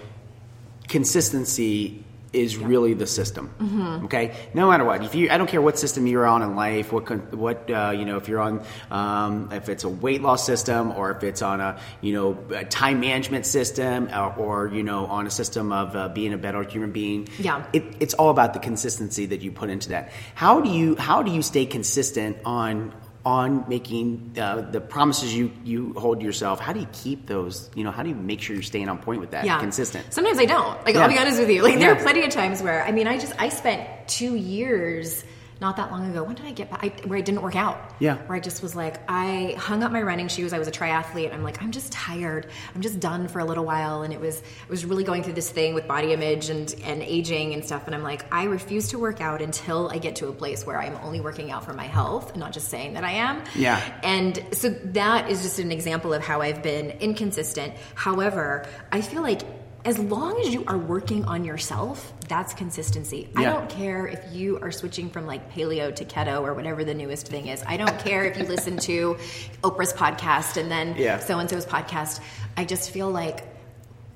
consistency 0.88 2.04
is 2.34 2.56
really 2.56 2.94
the 2.94 3.06
system. 3.06 3.54
Mm-hmm. 3.58 4.04
Okay, 4.06 4.34
no 4.54 4.70
matter 4.70 4.84
what, 4.84 5.04
if 5.04 5.14
you, 5.14 5.30
I 5.30 5.38
don't 5.38 5.46
care 5.46 5.62
what 5.62 5.78
system 5.78 6.06
you're 6.06 6.26
on 6.26 6.42
in 6.42 6.56
life, 6.56 6.92
what 6.92 7.34
what 7.34 7.70
uh, 7.70 7.92
you 7.96 8.04
know, 8.04 8.16
if 8.16 8.28
you're 8.28 8.40
on, 8.40 8.64
um, 8.90 9.50
if 9.52 9.68
it's 9.68 9.84
a 9.84 9.88
weight 9.88 10.22
loss 10.22 10.44
system 10.44 10.92
or 10.92 11.10
if 11.12 11.22
it's 11.22 11.42
on 11.42 11.60
a 11.60 11.78
you 12.00 12.12
know 12.12 12.38
a 12.54 12.64
time 12.64 13.00
management 13.00 13.46
system 13.46 14.08
or, 14.08 14.34
or 14.34 14.68
you 14.68 14.82
know 14.82 15.06
on 15.06 15.26
a 15.26 15.30
system 15.30 15.72
of 15.72 15.94
uh, 15.96 16.08
being 16.08 16.32
a 16.32 16.38
better 16.38 16.62
human 16.62 16.92
being. 16.92 17.28
Yeah. 17.38 17.64
it, 17.72 17.84
it's 18.00 18.14
all 18.14 18.30
about 18.30 18.54
the 18.54 18.60
consistency 18.60 19.26
that 19.26 19.40
you 19.42 19.52
put 19.52 19.70
into 19.70 19.90
that. 19.90 20.12
How 20.34 20.60
do 20.60 20.70
you 20.70 20.96
how 20.96 21.22
do 21.22 21.30
you 21.30 21.42
stay 21.42 21.66
consistent 21.66 22.38
on 22.44 22.92
on 23.26 23.64
making 23.68 24.34
uh, 24.38 24.60
the 24.70 24.80
promises 24.80 25.34
you 25.34 25.50
you 25.64 25.94
hold 25.94 26.22
yourself? 26.22 26.60
How 26.60 26.72
do 26.72 26.80
you 26.80 26.88
keep 26.92 27.26
those? 27.26 27.70
You 27.74 27.84
know, 27.84 27.90
how 27.90 28.02
do 28.02 28.08
you 28.10 28.14
make 28.14 28.40
sure 28.40 28.54
you're 28.54 28.62
staying 28.62 28.88
on 28.88 28.98
point 28.98 29.20
with 29.20 29.30
that? 29.30 29.44
yeah. 29.46 29.58
consistent. 29.60 30.12
Sometimes 30.12 30.38
I 30.38 30.44
don't. 30.44 30.84
Like 30.84 30.94
Yeah. 30.94 31.02
I'll 31.02 31.08
be 31.08 31.18
honest 31.18 31.38
with 31.38 31.50
you. 31.50 31.62
Like 31.62 31.78
there 31.78 31.94
Yeah. 31.94 31.98
are 31.98 32.02
plenty 32.02 32.24
of 32.24 32.30
times 32.30 32.62
where 32.62 32.84
I 32.84 32.92
mean 32.92 33.06
I 33.06 33.18
just 33.18 33.32
I 33.38 33.48
spent 33.48 33.88
two 34.08 34.34
years 34.34 35.24
not 35.60 35.76
that 35.76 35.90
long 35.90 36.10
ago. 36.10 36.22
When 36.22 36.34
did 36.34 36.46
I 36.46 36.52
get 36.52 36.70
back? 36.70 36.84
I, 36.84 37.06
where 37.06 37.18
I 37.18 37.22
didn't 37.22 37.42
work 37.42 37.56
out. 37.56 37.94
Yeah. 37.98 38.16
Where 38.16 38.36
I 38.36 38.40
just 38.40 38.62
was 38.62 38.74
like, 38.74 39.00
I 39.08 39.54
hung 39.58 39.82
up 39.82 39.92
my 39.92 40.02
running 40.02 40.28
shoes. 40.28 40.52
I 40.52 40.58
was 40.58 40.68
a 40.68 40.72
triathlete. 40.72 41.32
I'm 41.32 41.42
like, 41.42 41.62
I'm 41.62 41.70
just 41.70 41.92
tired. 41.92 42.48
I'm 42.74 42.80
just 42.80 43.00
done 43.00 43.28
for 43.28 43.38
a 43.38 43.44
little 43.44 43.64
while. 43.64 44.02
And 44.02 44.12
it 44.12 44.20
was, 44.20 44.40
I 44.40 44.70
was 44.70 44.84
really 44.84 45.04
going 45.04 45.22
through 45.22 45.34
this 45.34 45.50
thing 45.50 45.74
with 45.74 45.86
body 45.86 46.12
image 46.12 46.50
and, 46.50 46.74
and 46.84 47.02
aging 47.02 47.54
and 47.54 47.64
stuff. 47.64 47.86
And 47.86 47.94
I'm 47.94 48.02
like, 48.02 48.26
I 48.32 48.44
refuse 48.44 48.88
to 48.88 48.98
work 48.98 49.20
out 49.20 49.42
until 49.42 49.88
I 49.88 49.98
get 49.98 50.16
to 50.16 50.28
a 50.28 50.32
place 50.32 50.66
where 50.66 50.80
I'm 50.80 50.96
only 51.02 51.20
working 51.20 51.50
out 51.50 51.64
for 51.64 51.72
my 51.72 51.86
health 51.86 52.30
and 52.30 52.40
not 52.40 52.52
just 52.52 52.68
saying 52.68 52.94
that 52.94 53.04
I 53.04 53.12
am. 53.12 53.42
Yeah. 53.54 53.80
And 54.02 54.44
so 54.52 54.70
that 54.70 55.30
is 55.30 55.42
just 55.42 55.58
an 55.58 55.72
example 55.72 56.12
of 56.12 56.22
how 56.22 56.40
I've 56.40 56.62
been 56.62 56.90
inconsistent. 56.90 57.74
However, 57.94 58.66
I 58.90 59.00
feel 59.00 59.22
like 59.22 59.42
as 59.84 59.98
long 59.98 60.40
as 60.40 60.52
you 60.54 60.64
are 60.66 60.78
working 60.78 61.24
on 61.26 61.44
yourself, 61.44 62.12
that's 62.26 62.54
consistency. 62.54 63.28
I 63.36 63.44
don't 63.44 63.68
care 63.68 64.06
if 64.06 64.32
you 64.32 64.58
are 64.60 64.70
switching 64.70 65.10
from 65.10 65.26
like 65.26 65.52
paleo 65.52 65.94
to 65.96 66.04
keto 66.06 66.40
or 66.42 66.54
whatever 66.54 66.84
the 66.84 66.94
newest 66.94 67.28
thing 67.28 67.48
is. 67.48 67.62
I 67.66 67.76
don't 67.76 67.98
care 67.98 68.24
if 68.24 68.38
you 68.38 68.44
listen 68.44 68.78
to 68.78 69.16
Oprah's 69.62 69.92
podcast 69.92 70.56
and 70.56 70.70
then 70.70 70.94
Yeah. 70.96 71.18
so 71.18 71.38
and 71.38 71.50
so's 71.50 71.66
podcast. 71.66 72.20
I 72.56 72.64
just 72.64 72.90
feel 72.92 73.10
like 73.10 73.46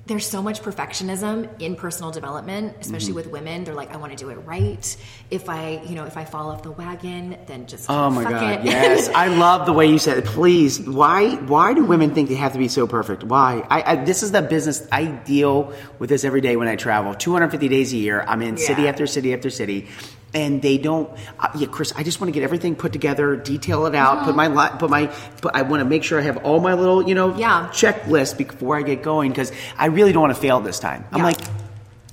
there's 0.09 0.27
so 0.27 0.41
much 0.41 0.61
perfectionism 0.61 1.47
in 1.61 1.75
personal 1.75 2.11
development, 2.11 2.75
especially 2.81 3.09
Mm-hmm. 3.09 3.15
with 3.15 3.27
women. 3.27 3.63
They're 3.63 3.73
like, 3.75 3.93
I 3.93 3.97
want 3.97 4.11
to 4.11 4.17
do 4.17 4.29
it 4.29 4.35
right. 4.45 4.97
If 5.31 5.47
I, 5.47 5.81
you 5.87 5.95
know, 5.95 6.03
if 6.05 6.17
I 6.17 6.25
fall 6.25 6.49
off 6.51 6.63
the 6.63 6.71
wagon, 6.71 7.37
then 7.45 7.65
just 7.67 7.89
Oh 7.89 8.09
my 8.09 8.23
god! 8.23 8.59
it. 8.59 8.65
Yes, 8.65 9.07
I 9.09 9.27
love 9.45 9.65
the 9.65 9.71
way 9.73 9.85
you 9.87 9.97
said 9.99 10.17
it. 10.17 10.25
Please, 10.25 10.81
why? 10.81 11.35
Why 11.35 11.73
do 11.73 11.85
women 11.85 12.13
think 12.13 12.27
they 12.27 12.35
have 12.35 12.51
to 12.53 12.59
be 12.59 12.67
so 12.67 12.87
perfect? 12.87 13.23
Why? 13.23 13.65
I, 13.69 13.93
I 13.93 13.95
this 14.03 14.21
is 14.23 14.31
the 14.31 14.41
business 14.41 14.85
I 14.91 15.05
deal 15.05 15.73
with 15.99 16.09
this 16.09 16.23
every 16.25 16.41
day 16.41 16.55
when 16.57 16.67
I 16.67 16.75
travel. 16.75 17.13
250 17.15 17.67
days 17.69 17.93
a 17.93 17.97
year. 17.97 18.25
I'm 18.27 18.41
in 18.41 18.57
city 18.57 18.87
after 18.87 19.07
city 19.07 19.33
after 19.33 19.49
city, 19.49 19.87
and 20.33 20.61
they 20.61 20.77
don't. 20.77 21.09
Uh, 21.39 21.47
yeah, 21.55 21.67
Chris, 21.67 21.91
I 21.95 22.03
just 22.03 22.19
want 22.21 22.29
to 22.29 22.31
get 22.39 22.43
everything 22.43 22.75
put 22.75 22.93
together, 22.93 23.35
detail 23.35 23.85
it 23.87 23.95
out, 23.95 24.25
put 24.25 24.35
my 24.35 24.47
li- 24.47 24.77
put 24.77 24.89
my. 24.89 25.07
Put, 25.41 25.55
I 25.55 25.63
want 25.63 25.81
to 25.81 25.85
make 25.85 26.03
sure 26.03 26.19
I 26.19 26.23
have 26.23 26.37
all 26.37 26.59
my 26.59 26.73
little 26.73 27.07
you 27.07 27.15
know 27.15 27.35
Yeah. 27.35 27.69
checklist 27.71 28.37
before 28.37 28.77
I 28.77 28.81
get 28.83 29.01
going 29.03 29.31
because 29.31 29.51
I 29.77 29.87
really 29.87 30.11
don't 30.11 30.21
want 30.21 30.35
to 30.35 30.39
fail 30.41 30.59
this 30.59 30.79
time. 30.79 31.05
I'm 31.11 31.19
Yeah. 31.19 31.23
like, 31.25 31.37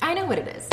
I 0.02 0.14
know 0.14 0.25
what 0.26 0.38
it 0.38 0.49
is. 0.49 0.68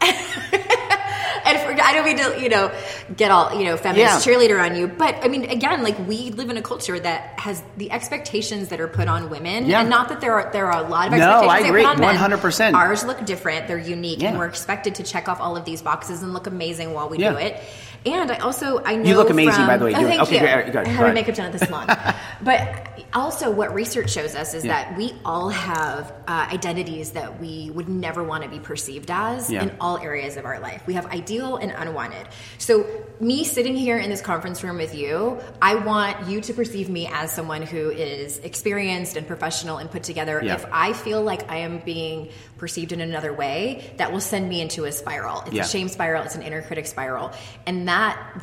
and 0.00 1.58
for, 1.60 1.82
I 1.82 1.92
don't 1.94 2.04
mean 2.04 2.18
to, 2.18 2.40
you 2.42 2.48
know, 2.48 2.70
get 3.14 3.30
all, 3.30 3.54
you 3.58 3.64
know, 3.64 3.76
feminist 3.76 4.26
Yeah. 4.26 4.34
cheerleader 4.34 4.60
on 4.60 4.74
you, 4.76 4.88
but 4.88 5.16
I 5.24 5.28
mean, 5.28 5.44
again, 5.44 5.82
like 5.82 5.96
we 6.08 6.30
live 6.30 6.50
in 6.50 6.56
a 6.56 6.62
culture 6.62 6.98
that 6.98 7.38
has 7.38 7.62
the 7.76 7.92
expectations 7.92 8.68
that 8.68 8.80
are 8.80 8.88
put 8.88 9.06
on 9.08 9.30
women, 9.30 9.66
Yeah. 9.66 9.80
and 9.80 9.90
not 9.90 10.08
that 10.08 10.20
there 10.20 10.34
are 10.34 10.50
there 10.52 10.66
are 10.72 10.84
a 10.84 10.88
lot 10.88 11.08
of 11.08 11.12
expectations 11.14 11.42
No, 11.42 11.48
I 11.48 11.60
that 11.60 11.66
are 11.66 11.68
agree, 11.68 11.82
put 11.84 11.90
on 11.94 12.00
men. 12.00 12.14
100%. 12.16 12.74
Ours 12.74 13.04
look 13.04 13.24
different; 13.24 13.68
they're 13.68 13.78
unique, 13.78 14.22
and 14.24 14.38
we're 14.38 14.46
expected 14.46 14.96
to 14.96 15.02
check 15.02 15.28
off 15.28 15.40
all 15.40 15.56
of 15.56 15.64
these 15.64 15.82
boxes 15.82 16.22
and 16.22 16.32
look 16.32 16.46
amazing 16.46 16.94
while 16.94 17.08
we 17.08 17.18
Yeah. 17.18 17.32
do 17.32 17.36
it. 17.38 17.62
And 18.06 18.30
I 18.30 18.36
also 18.38 18.82
I 18.84 18.96
know 18.96 19.08
you 19.08 19.16
look 19.16 19.30
amazing, 19.30 19.52
from- 19.54 19.66
by 19.66 19.76
the 19.76 19.84
way. 19.84 19.94
Oh, 19.94 20.00
You- 20.00 20.06
thank 20.12 20.22
okay, 20.22 20.34
you. 20.34 20.40
great. 20.40 20.50
All 20.52 20.58
right, 20.62 20.72
go 20.72 20.80
I 20.80 20.88
had 20.88 21.06
my 21.08 21.12
makeup 21.12 21.34
done 21.34 21.46
at 21.46 21.58
the 21.58 21.66
salon, 21.66 21.86
but 22.42 22.88
also 23.12 23.50
what 23.50 23.74
research 23.74 24.10
shows 24.10 24.34
us 24.34 24.54
is 24.54 24.64
Yeah. 24.64 24.84
that 24.84 24.96
we 24.98 25.12
all 25.24 25.48
have 25.48 26.12
uh, 26.28 26.48
identities 26.52 27.12
that 27.12 27.40
we 27.40 27.70
would 27.70 27.88
never 27.88 28.22
want 28.22 28.44
to 28.44 28.48
be 28.50 28.58
perceived 28.60 29.10
as 29.10 29.50
Yeah. 29.50 29.62
in 29.64 29.72
all 29.80 29.98
areas 29.98 30.36
of 30.36 30.44
our 30.44 30.60
life. 30.60 30.82
We 30.86 30.94
have 30.94 31.06
ideal 31.06 31.56
and 31.56 31.72
unwanted. 31.72 32.26
So, 32.58 32.86
me 33.18 33.44
sitting 33.44 33.76
here 33.76 33.96
in 33.96 34.10
this 34.10 34.20
conference 34.20 34.62
room 34.62 34.76
with 34.76 34.94
you, 34.94 35.40
I 35.62 35.76
want 35.76 36.28
you 36.28 36.42
to 36.42 36.52
perceive 36.52 36.90
me 36.90 37.08
as 37.10 37.32
someone 37.32 37.62
who 37.62 37.90
is 37.90 38.38
experienced 38.38 39.16
and 39.16 39.26
professional 39.26 39.78
and 39.78 39.90
put 39.90 40.02
together. 40.02 40.40
Yeah. 40.44 40.54
If 40.56 40.66
I 40.70 40.92
feel 40.92 41.22
like 41.22 41.50
I 41.50 41.58
am 41.58 41.78
being 41.78 42.28
perceived 42.58 42.92
in 42.92 43.00
another 43.00 43.32
way, 43.32 43.90
that 43.96 44.12
will 44.12 44.20
send 44.20 44.48
me 44.50 44.60
into 44.60 44.84
a 44.84 44.92
spiral. 44.92 45.42
It's 45.46 45.54
Yeah. 45.54 45.62
a 45.62 45.66
shame 45.66 45.88
spiral, 45.88 46.24
it's 46.24 46.34
an 46.34 46.42
inner 46.42 46.60
critic 46.62 46.86
spiral. 46.86 47.32
And 47.66 47.88
that 47.88 47.95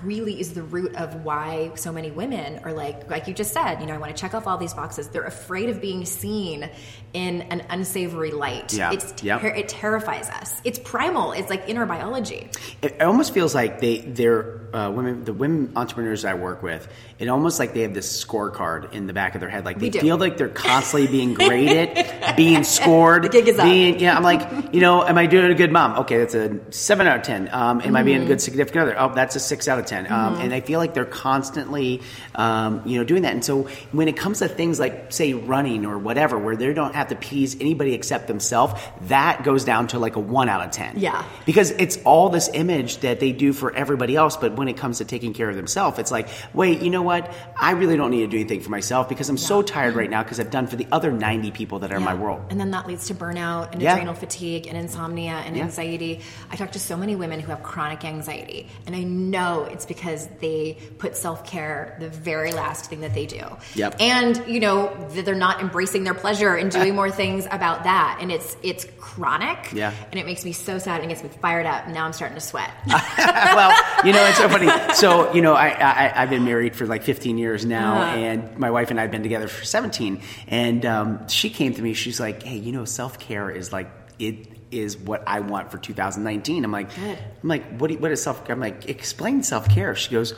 really 0.04 0.40
is 0.40 0.54
the 0.54 0.64
root 0.64 0.96
of 0.96 1.24
why 1.24 1.72
so 1.76 1.92
many 1.92 2.12
women 2.12 2.60
are 2.64 2.74
like, 2.74 3.10
like 3.10 3.28
you 3.28 3.34
just 3.34 3.54
said, 3.54 3.80
you 3.80 3.86
know, 3.86 3.94
I 3.94 3.98
want 3.98 4.16
to 4.16 4.20
check 4.20 4.34
off 4.34 4.48
all 4.48 4.58
these 4.58 4.74
boxes. 4.74 5.08
They're 5.10 5.24
afraid 5.24 5.70
of 5.70 5.80
being 5.82 6.06
seen 6.06 6.70
in 7.14 7.42
an 7.44 7.64
unsavory 7.70 8.32
light. 8.32 8.74
Yeah. 8.74 8.92
It's 8.92 9.12
ter- 9.12 9.26
Yep. 9.28 9.44
it 9.44 9.70
terrifies 9.70 10.30
us. 10.30 10.60
It's 10.64 10.80
primal. 10.80 11.32
It's 11.34 11.50
like 11.50 11.70
in 11.70 11.78
our 11.78 11.86
biology. 11.86 12.50
It 12.82 13.02
almost 13.02 13.34
feels 13.34 13.54
like 13.54 13.80
they 13.80 14.00
they're 14.00 14.62
uh, 14.74 14.90
women 14.90 15.24
the 15.24 15.34
women 15.34 15.74
entrepreneurs 15.76 16.26
I 16.26 16.34
work 16.34 16.64
with. 16.64 16.88
It 17.20 17.28
almost 17.30 17.60
like 17.60 17.74
they 17.74 17.82
have 17.82 17.94
this 17.94 18.24
scorecard 18.26 18.94
in 18.94 19.06
the 19.06 19.14
back 19.14 19.36
of 19.36 19.42
their 19.42 19.50
head. 19.50 19.64
Like 19.66 19.78
they 19.80 19.92
feel 19.92 20.18
like 20.18 20.38
they're 20.38 20.50
constantly 20.50 21.08
being 21.08 21.34
graded, 21.36 22.06
being 22.36 22.64
scored. 22.64 23.24
The 23.24 23.30
gig 23.30 23.48
is 23.48 23.60
up. 23.60 23.66
being, 23.66 24.00
Yeah, 24.00 24.18
I'm 24.18 24.24
like, 24.24 24.74
you 24.74 24.82
know, 24.82 25.04
am 25.06 25.18
I 25.18 25.28
doing 25.28 25.52
a 25.52 25.56
good 25.56 25.72
mom? 25.72 26.00
Okay, 26.00 26.18
that's 26.18 26.34
a 26.34 26.60
seven 26.72 27.06
out 27.06 27.18
of 27.18 27.24
ten. 27.24 27.50
Um, 27.54 27.82
am 27.82 27.96
I 27.96 28.02
being 28.02 28.24
a 28.24 28.26
good 28.26 28.42
significant 28.42 28.82
other? 28.82 29.00
Oh, 29.00 29.14
that's 29.14 29.36
a 29.36 29.40
six 29.44 29.68
out 29.68 29.80
of 29.80 29.86
10 29.86 30.12
Um, 30.12 30.36
and 30.36 30.54
I 30.54 30.62
feel 30.62 30.80
like 30.80 30.94
they're 30.94 31.06
constantly, 31.06 32.02
um, 32.36 32.82
you 32.86 32.98
know, 32.98 33.04
doing 33.04 33.24
that. 33.24 33.34
And 33.34 33.44
so 33.44 33.64
when 33.92 34.08
it 34.08 34.16
comes 34.18 34.40
to 34.40 34.48
things 34.48 34.80
like 34.80 35.12
say 35.12 35.34
running 35.34 35.86
or 35.86 35.98
whatever, 35.98 36.38
where 36.38 36.56
they 36.56 36.74
don't 36.74 36.96
have 36.96 37.08
to 37.10 37.16
please 37.16 37.56
anybody 37.60 37.94
except 37.94 38.28
themselves, 38.28 38.74
that 39.02 39.44
goes 39.44 39.64
down 39.64 39.88
to 39.88 40.00
like 40.00 40.16
a 40.16 40.20
one 40.20 40.50
out 40.50 40.64
of 40.66 40.72
ten. 40.72 40.94
Yeah. 40.98 41.24
Because 41.46 41.72
it's 41.72 41.98
all 42.06 42.30
this 42.30 42.50
image 42.54 42.98
that 43.00 43.20
they 43.20 43.32
do 43.32 43.54
for 43.54 43.74
everybody 43.76 44.16
else, 44.16 44.38
but 44.38 44.56
when 44.56 44.68
it 44.68 44.78
comes 44.78 45.00
to 45.00 45.06
taking 45.06 45.34
care 45.34 45.50
of 45.50 45.56
themselves, 45.56 46.00
it's 46.00 46.12
like, 46.12 46.28
wait, 46.54 46.82
you 46.82 46.90
know 46.90 47.02
what? 47.02 47.34
I 47.60 47.72
really 47.72 47.98
don't 47.98 48.12
need 48.12 48.22
to 48.22 48.28
do 48.28 48.38
anything 48.38 48.62
for 48.62 48.70
myself 48.72 49.10
because 49.10 49.30
I'm 49.30 49.38
so 49.38 49.62
tired 49.62 49.96
right 49.96 50.10
now 50.10 50.24
because 50.24 50.40
I've 50.40 50.52
done 50.52 50.68
for 50.68 50.76
the 50.76 50.88
other 50.92 51.12
90 51.12 51.52
people 51.52 51.80
that 51.80 51.92
are 51.92 51.98
in 51.98 52.04
my 52.04 52.14
world. 52.14 52.42
And 52.50 52.60
then 52.60 52.72
that 52.72 52.88
leads 52.88 53.08
to 53.08 53.16
burnout 53.16 53.72
and 53.74 53.82
Yeah. 53.82 53.94
adrenal 53.94 54.14
fatigue 54.14 54.68
and 54.68 54.78
insomnia 54.78 55.42
and 55.46 55.56
Yeah. 55.56 55.64
anxiety. 55.64 56.20
I 56.52 56.56
talk 56.56 56.72
to 56.72 56.80
so 56.80 56.96
many 56.98 57.16
women 57.16 57.40
who 57.40 57.50
have 57.52 57.64
chronic 57.64 58.06
anxiety, 58.06 58.68
and 58.86 58.96
I 58.96 59.04
know 59.34 59.64
it's 59.66 59.86
because 59.86 60.28
they 60.40 60.78
put 60.98 61.18
self 61.18 61.46
care 61.46 61.98
the 62.00 62.08
very 62.10 62.54
last 62.54 62.90
thing 62.90 63.02
that 63.02 63.14
they 63.14 63.26
do. 63.26 63.44
Yep. 63.76 63.98
And 64.00 64.42
you 64.48 64.62
know 64.62 64.96
that 65.16 65.26
they're 65.26 65.36
not 65.36 65.60
embracing 65.60 66.06
their 66.06 66.14
pleasure 66.14 66.56
and 66.56 66.72
doing 66.72 66.96
more 66.96 67.12
things 67.12 67.46
about 67.52 67.84
that, 67.84 68.20
and 68.22 68.32
it's 68.32 68.56
it's 68.64 68.86
chronic. 68.98 69.74
Yeah. 69.74 69.92
And 70.12 70.20
it 70.20 70.26
makes 70.26 70.46
me 70.46 70.54
so 70.54 70.78
sad 70.80 71.02
and 71.02 71.10
gets 71.10 71.22
me 71.24 71.30
fired 71.42 71.66
up. 71.66 71.88
Now 71.90 72.06
I'm 72.06 72.14
starting 72.14 72.36
to 72.36 72.42
sweat. 72.42 72.72
well, 72.88 73.72
you 74.06 74.14
know, 74.14 74.24
it's 74.26 74.38
so 74.38 74.48
funny. 74.50 74.94
So, 74.94 75.34
you 75.34 75.42
know, 75.42 75.54
I, 75.54 75.68
I, 75.70 76.22
I've 76.24 76.30
been 76.30 76.46
married 76.46 76.76
for 76.76 76.86
like 76.86 77.04
15 77.04 77.38
years 77.38 77.66
now, 77.66 78.02
Uh-huh. 78.02 78.16
and 78.18 78.58
my 78.58 78.72
wife 78.72 78.90
and 78.92 79.00
I 79.00 79.04
have 79.04 79.12
been 79.12 79.24
together 79.24 79.48
for 79.48 79.66
17. 79.66 80.22
And 80.48 80.86
um, 80.86 81.28
she 81.28 81.50
came 81.50 81.74
to 81.74 81.82
me, 81.82 81.94
she's 81.94 82.20
like, 82.20 82.44
hey, 82.44 82.58
you 82.58 82.72
know, 82.72 82.86
self 82.86 83.20
care 83.20 83.50
is 83.52 83.74
like, 83.74 83.90
it 84.20 84.48
is 84.80 84.98
what 84.98 85.24
I 85.28 85.40
want 85.42 85.72
for 85.72 85.78
2019. 85.78 86.66
I'm 86.66 86.72
like, 86.72 86.94
Good. 86.96 87.18
I'm 87.44 87.50
like, 87.50 87.78
what, 87.80 87.88
do 87.88 87.94
you, 87.94 88.00
what 88.00 88.12
is 88.12 88.22
self 88.22 88.46
care? 88.46 88.54
I'm 88.56 88.60
like, 88.60 88.90
explain 88.90 89.44
self 89.44 89.70
care. 89.70 89.96
She 89.96 90.12
goes, 90.12 90.34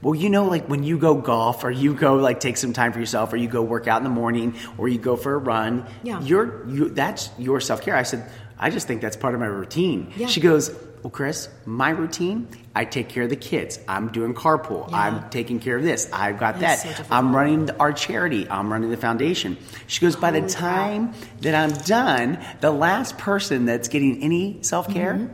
well, 0.00 0.14
you 0.14 0.30
know, 0.30 0.44
like 0.44 0.68
when 0.68 0.84
you 0.84 0.96
go 0.98 1.14
golf 1.16 1.64
or 1.64 1.70
you 1.70 1.92
go 1.94 2.14
like 2.16 2.38
take 2.40 2.56
some 2.56 2.72
time 2.72 2.92
for 2.92 3.00
yourself 3.00 3.32
or 3.32 3.36
you 3.36 3.48
go 3.48 3.62
work 3.62 3.88
out 3.88 3.98
in 3.98 4.04
the 4.04 4.10
morning 4.10 4.54
or 4.78 4.88
you 4.88 4.98
go 4.98 5.16
for 5.16 5.34
a 5.34 5.38
run, 5.38 5.86
Yeah. 6.04 6.20
you're, 6.22 6.68
you, 6.68 6.88
that's 6.90 7.30
your 7.38 7.60
self 7.60 7.82
care. 7.82 7.96
I 7.96 8.04
said, 8.04 8.30
I 8.58 8.70
just 8.70 8.86
think 8.86 9.00
that's 9.00 9.16
part 9.16 9.34
of 9.34 9.40
my 9.40 9.46
routine. 9.46 10.12
Yeah. 10.16 10.26
She 10.28 10.40
goes, 10.40 10.70
well, 11.02 11.10
Chris, 11.10 11.48
my 11.64 11.90
routine, 11.90 12.48
I 12.74 12.84
take 12.84 13.08
care 13.08 13.24
of 13.24 13.30
the 13.30 13.36
kids. 13.36 13.78
I'm 13.88 14.08
doing 14.08 14.34
carpool. 14.34 14.90
Yeah. 14.90 14.96
I'm 14.96 15.30
taking 15.30 15.60
care 15.60 15.76
of 15.76 15.82
this. 15.82 16.08
I've 16.12 16.38
got 16.38 16.58
That's 16.58 16.82
that. 16.82 16.96
so. 16.96 17.04
I'm 17.10 17.34
running 17.34 17.66
the- 17.66 17.76
our 17.78 17.92
charity. 17.92 18.48
I'm 18.48 18.70
running 18.72 18.90
the 18.90 18.96
foundation. 18.96 19.56
She 19.86 20.00
goes, 20.00 20.16
by 20.16 20.30
the 20.30 20.48
time 20.48 21.14
that 21.40 21.54
I'm 21.54 21.70
done, 21.84 22.38
the 22.60 22.70
last 22.70 23.16
person 23.18 23.64
that's 23.64 23.88
getting 23.88 24.22
any 24.22 24.58
self 24.62 24.88
care 24.92 25.30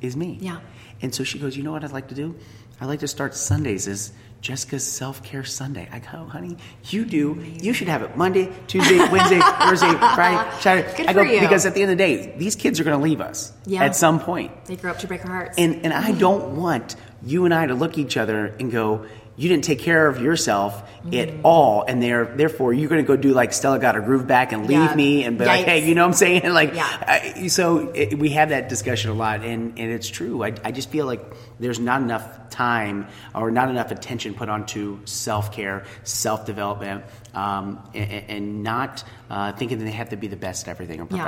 is 0.00 0.16
me. 0.16 0.36
Mm-hmm. 0.36 0.44
Yeah. 0.44 0.60
And 1.02 1.14
so 1.14 1.24
she 1.24 1.38
goes, 1.38 1.56
you 1.56 1.62
know 1.62 1.72
what 1.72 1.84
I'd 1.84 1.92
like 1.92 2.08
to 2.08 2.14
do? 2.14 2.34
I'd 2.80 2.86
like 2.86 3.00
to 3.00 3.08
start 3.08 3.34
Sundays 3.34 3.86
as 3.88 4.12
Jessica's 4.44 4.84
self 4.84 5.22
care 5.22 5.42
Sunday. 5.42 5.88
I 5.90 6.00
go, 6.00 6.26
honey, 6.26 6.58
you 6.90 7.06
do. 7.06 7.42
You 7.62 7.72
should 7.72 7.88
have 7.88 8.02
it 8.02 8.14
Monday, 8.14 8.52
Tuesday, 8.66 8.98
Wednesday, 9.10 9.40
Thursday, 9.40 9.90
Friday, 10.14 10.60
Saturday. 10.60 10.96
Good 10.98 11.06
I 11.06 11.12
go 11.14 11.24
for 11.24 11.32
you. 11.32 11.40
because 11.40 11.64
at 11.64 11.74
the 11.74 11.80
end 11.80 11.90
of 11.92 11.96
the 11.96 12.04
day, 12.04 12.34
these 12.36 12.54
kids 12.54 12.78
are 12.78 12.84
going 12.84 12.96
to 12.98 13.02
leave 13.02 13.22
us 13.22 13.54
Yeah. 13.64 13.82
at 13.82 13.96
some 13.96 14.20
point. 14.20 14.66
they 14.66 14.76
grow 14.76 14.90
up 14.90 14.98
to 14.98 15.06
break 15.06 15.24
our 15.24 15.30
hearts. 15.30 15.56
And 15.56 15.82
and 15.84 15.94
I 15.94 16.12
don't 16.12 16.56
want 16.56 16.94
you 17.24 17.46
and 17.46 17.54
I 17.54 17.64
to 17.66 17.74
look 17.74 17.92
at 17.92 17.98
each 17.98 18.18
other 18.18 18.54
and 18.60 18.70
go, 18.70 19.06
you 19.36 19.48
didn't 19.48 19.64
take 19.64 19.80
care 19.80 20.06
of 20.06 20.20
yourself 20.22 20.80
at 21.06 21.10
Mm-hmm. 21.28 21.40
all, 21.44 21.82
and 21.86 22.02
there 22.02 22.24
therefore 22.24 22.72
you're 22.72 22.88
going 22.88 23.02
to 23.02 23.06
go 23.06 23.14
do 23.16 23.32
like 23.34 23.52
Stella 23.52 23.78
got 23.78 23.94
her 23.94 24.00
groove 24.00 24.26
back 24.26 24.52
and 24.52 24.62
leave 24.62 24.78
Yeah. 24.78 24.94
me 24.94 25.24
and 25.24 25.36
be 25.36 25.44
like, 25.44 25.66
hey, 25.66 25.86
you 25.86 25.94
know 25.94 26.02
what 26.02 26.08
I'm 26.08 26.14
saying? 26.14 26.50
Like, 26.52 26.72
Yeah. 26.74 26.86
I, 26.86 27.46
so 27.48 27.90
it, 27.90 28.18
we 28.18 28.30
have 28.30 28.48
that 28.50 28.68
discussion 28.70 29.10
a 29.10 29.14
lot, 29.14 29.44
and 29.44 29.78
and 29.78 29.92
it's 29.92 30.08
true. 30.08 30.42
I, 30.42 30.54
I 30.64 30.72
just 30.72 30.88
feel 30.90 31.04
like 31.06 31.22
there's 31.60 31.78
not 31.80 32.00
enough 32.00 32.48
time 32.50 33.06
or 33.34 33.50
not 33.50 33.68
enough 33.68 33.90
attention 33.90 34.32
put 34.34 34.48
onto 34.48 35.04
self 35.04 35.52
care, 35.52 35.84
self 36.04 36.46
development, 36.46 37.04
um, 37.34 37.82
and, 37.94 38.24
and 38.30 38.62
not 38.62 39.04
uh, 39.28 39.52
thinking 39.52 39.78
that 39.78 39.84
they 39.84 39.90
have 39.90 40.08
to 40.10 40.16
be 40.16 40.28
the 40.28 40.36
best 40.36 40.66
at 40.68 40.70
everything 40.70 41.00
or 41.00 41.06
Yeah. 41.10 41.24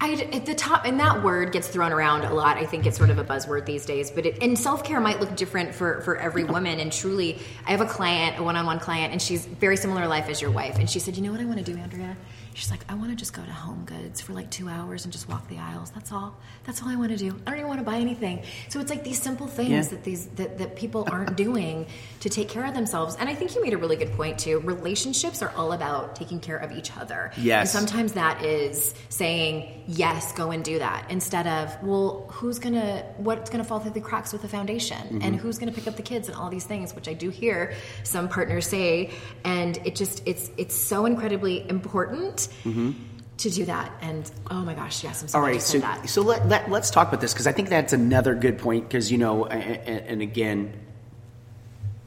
I, 0.00 0.12
at 0.32 0.44
the 0.44 0.54
top, 0.54 0.84
and 0.84 0.98
that 1.00 1.22
word 1.22 1.52
gets 1.52 1.68
thrown 1.68 1.92
around 1.92 2.24
a 2.24 2.34
lot. 2.34 2.56
I 2.56 2.66
think 2.66 2.84
it's 2.86 2.96
sort 2.96 3.10
of 3.10 3.18
a 3.18 3.24
buzzword 3.24 3.64
these 3.64 3.86
days. 3.86 4.10
But 4.10 4.26
it, 4.26 4.42
and 4.42 4.58
self 4.58 4.84
care 4.84 5.00
might 5.00 5.20
look 5.20 5.34
different 5.36 5.74
for 5.74 6.00
for 6.02 6.16
every 6.16 6.44
woman. 6.44 6.80
And 6.80 6.92
truly, 6.92 7.38
I 7.66 7.70
have 7.70 7.80
a 7.80 7.86
client, 7.86 8.38
a 8.38 8.42
one 8.42 8.56
on 8.56 8.66
one 8.66 8.80
client, 8.80 9.12
and 9.12 9.22
she's 9.22 9.46
very 9.46 9.76
similar 9.76 10.06
life 10.06 10.28
as 10.28 10.42
your 10.42 10.50
wife. 10.50 10.78
And 10.78 10.90
she 10.90 10.98
said, 10.98 11.16
"You 11.16 11.22
know 11.22 11.32
what 11.32 11.40
I 11.40 11.44
want 11.44 11.64
to 11.64 11.72
do, 11.72 11.78
Andrea? 11.78 12.16
She's 12.54 12.70
like, 12.70 12.84
I 12.88 12.94
want 12.94 13.10
to 13.10 13.16
just 13.16 13.32
go 13.32 13.42
to 13.44 13.52
Home 13.52 13.84
Goods 13.84 14.20
for 14.20 14.32
like 14.32 14.48
two 14.50 14.68
hours 14.68 15.04
and 15.04 15.12
just 15.12 15.28
walk 15.28 15.48
the 15.48 15.58
aisles. 15.58 15.90
That's 15.90 16.12
all. 16.12 16.36
That's 16.64 16.82
all 16.82 16.88
I 16.88 16.94
want 16.96 17.10
to 17.10 17.16
do. 17.16 17.36
I 17.46 17.50
don't 17.50 17.58
even 17.58 17.68
want 17.68 17.80
to 17.80 17.84
buy 17.84 17.96
anything. 17.96 18.44
So 18.68 18.78
it's 18.80 18.90
like 18.90 19.02
these 19.04 19.20
simple 19.20 19.46
things 19.48 19.70
Yeah. 19.70 19.82
that 19.82 20.04
these 20.04 20.26
that, 20.36 20.58
that 20.58 20.76
people 20.76 21.06
aren't 21.10 21.36
doing 21.46 21.86
to 22.20 22.28
take 22.30 22.48
care 22.48 22.64
of 22.64 22.72
themselves. 22.72 23.16
And 23.18 23.28
I 23.28 23.34
think 23.34 23.54
you 23.56 23.62
made 23.62 23.72
a 23.74 23.76
really 23.78 23.96
good 23.96 24.12
point 24.12 24.38
too. 24.38 24.60
Relationships 24.60 25.42
are 25.42 25.50
all 25.56 25.72
about 25.72 26.14
taking 26.16 26.38
care 26.38 26.56
of 26.56 26.70
each 26.72 26.96
other. 26.96 27.32
Yes. 27.36 27.74
And 27.74 27.88
sometimes 27.88 28.12
that 28.12 28.44
is 28.44 28.94
saying 29.08 29.82
yes, 29.88 30.32
go 30.32 30.50
and 30.52 30.64
do 30.64 30.78
that 30.78 31.10
instead 31.10 31.46
of 31.48 31.76
well, 31.82 32.26
who's 32.30 32.60
gonna 32.60 33.04
what's 33.16 33.50
gonna 33.50 33.64
fall 33.64 33.80
through 33.80 33.90
the 33.92 34.00
cracks 34.00 34.32
with 34.32 34.42
the 34.42 34.48
foundation 34.48 34.96
Mm-hmm. 34.98 35.22
and 35.22 35.36
who's 35.36 35.58
gonna 35.58 35.72
pick 35.72 35.86
up 35.88 35.96
the 35.96 36.02
kids 36.02 36.28
and 36.28 36.36
all 36.36 36.50
these 36.50 36.64
things, 36.64 36.94
which 36.94 37.08
I 37.08 37.14
do 37.14 37.30
hear 37.30 37.74
some 38.04 38.28
partners 38.28 38.66
say, 38.68 39.10
and 39.44 39.76
it 39.84 39.96
just 39.96 40.22
it's 40.24 40.50
it's 40.56 40.74
so 40.76 41.04
incredibly 41.06 41.68
important. 41.68 42.43
Mm-hmm. 42.64 42.92
to 43.38 43.50
do 43.50 43.64
that. 43.64 43.90
And 44.00 44.30
oh 44.50 44.62
my 44.64 44.74
gosh, 44.74 45.02
yes, 45.04 45.22
I'm 45.22 45.28
so 45.28 45.38
All 45.38 45.44
right, 45.44 45.60
so 45.60 45.78
that. 45.78 46.08
so 46.08 46.22
let, 46.22 46.48
let 46.48 46.70
let's 46.70 46.90
talk 46.90 47.08
about 47.08 47.20
this 47.20 47.32
because 47.32 47.46
I 47.46 47.52
think 47.52 47.68
that's 47.68 47.92
another 47.92 48.34
good 48.34 48.58
point 48.58 48.88
because 48.88 49.10
you 49.10 49.18
know, 49.18 49.44
and, 49.46 50.06
and 50.06 50.22
again, 50.22 50.72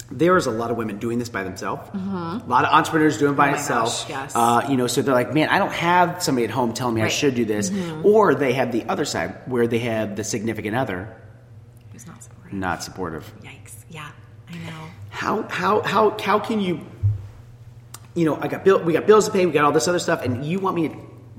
there 0.09 0.37
is 0.37 0.45
a 0.45 0.51
lot 0.51 0.71
of 0.71 0.77
women 0.77 0.99
doing 0.99 1.19
this 1.19 1.27
by 1.27 1.43
themselves. 1.43 1.89
A 1.93 2.43
lot 2.47 2.63
of 2.63 2.73
entrepreneurs 2.73 3.17
doing 3.17 3.33
it 3.33 3.35
by 3.35 3.47
Mm-hmm. 3.47 3.53
Oh 3.55 3.57
themselves. 3.57 4.01
gosh, 4.05 4.09
yes. 4.09 4.31
Uh, 4.35 4.65
you 4.69 4.77
know, 4.77 4.87
so 4.87 5.01
they're 5.01 5.13
like, 5.13 5.33
man, 5.33 5.49
I 5.49 5.59
don't 5.59 5.73
have 5.73 6.23
somebody 6.23 6.45
at 6.45 6.51
home 6.51 6.73
telling 6.73 6.95
me 6.95 7.01
I 7.01 7.05
Right. 7.05 7.11
Mm-hmm. 7.11 7.19
should 7.19 7.35
do 7.35 7.43
this, 7.45 7.71
or 8.03 8.33
they 8.35 8.53
have 8.53 8.71
the 8.71 8.85
other 8.85 9.03
side 9.05 9.35
where 9.47 9.67
they 9.67 9.79
have 9.79 10.15
the 10.15 10.23
significant 10.23 10.75
other 10.77 11.13
Who's 11.91 12.07
not 12.07 12.23
supportive? 12.23 12.53
not 12.53 12.83
supportive. 12.83 13.33
Yikes! 13.43 13.73
Yeah, 13.89 14.09
I 14.49 14.53
know. 14.59 14.83
How 15.09 15.41
how 15.49 15.81
how 15.81 16.17
how 16.19 16.39
can 16.39 16.61
you? 16.61 16.79
You 18.17 18.25
know, 18.25 18.35
I 18.41 18.47
got 18.47 18.65
bill. 18.65 18.79
We 18.83 18.93
got 18.93 19.05
bills 19.05 19.25
to 19.27 19.31
pay. 19.31 19.45
We 19.45 19.51
got 19.51 19.63
all 19.63 19.71
this 19.71 19.87
other 19.87 19.99
stuff, 19.99 20.23
and 20.23 20.43
you 20.43 20.59
want 20.59 20.75
me 20.75 20.89
to 20.89 20.95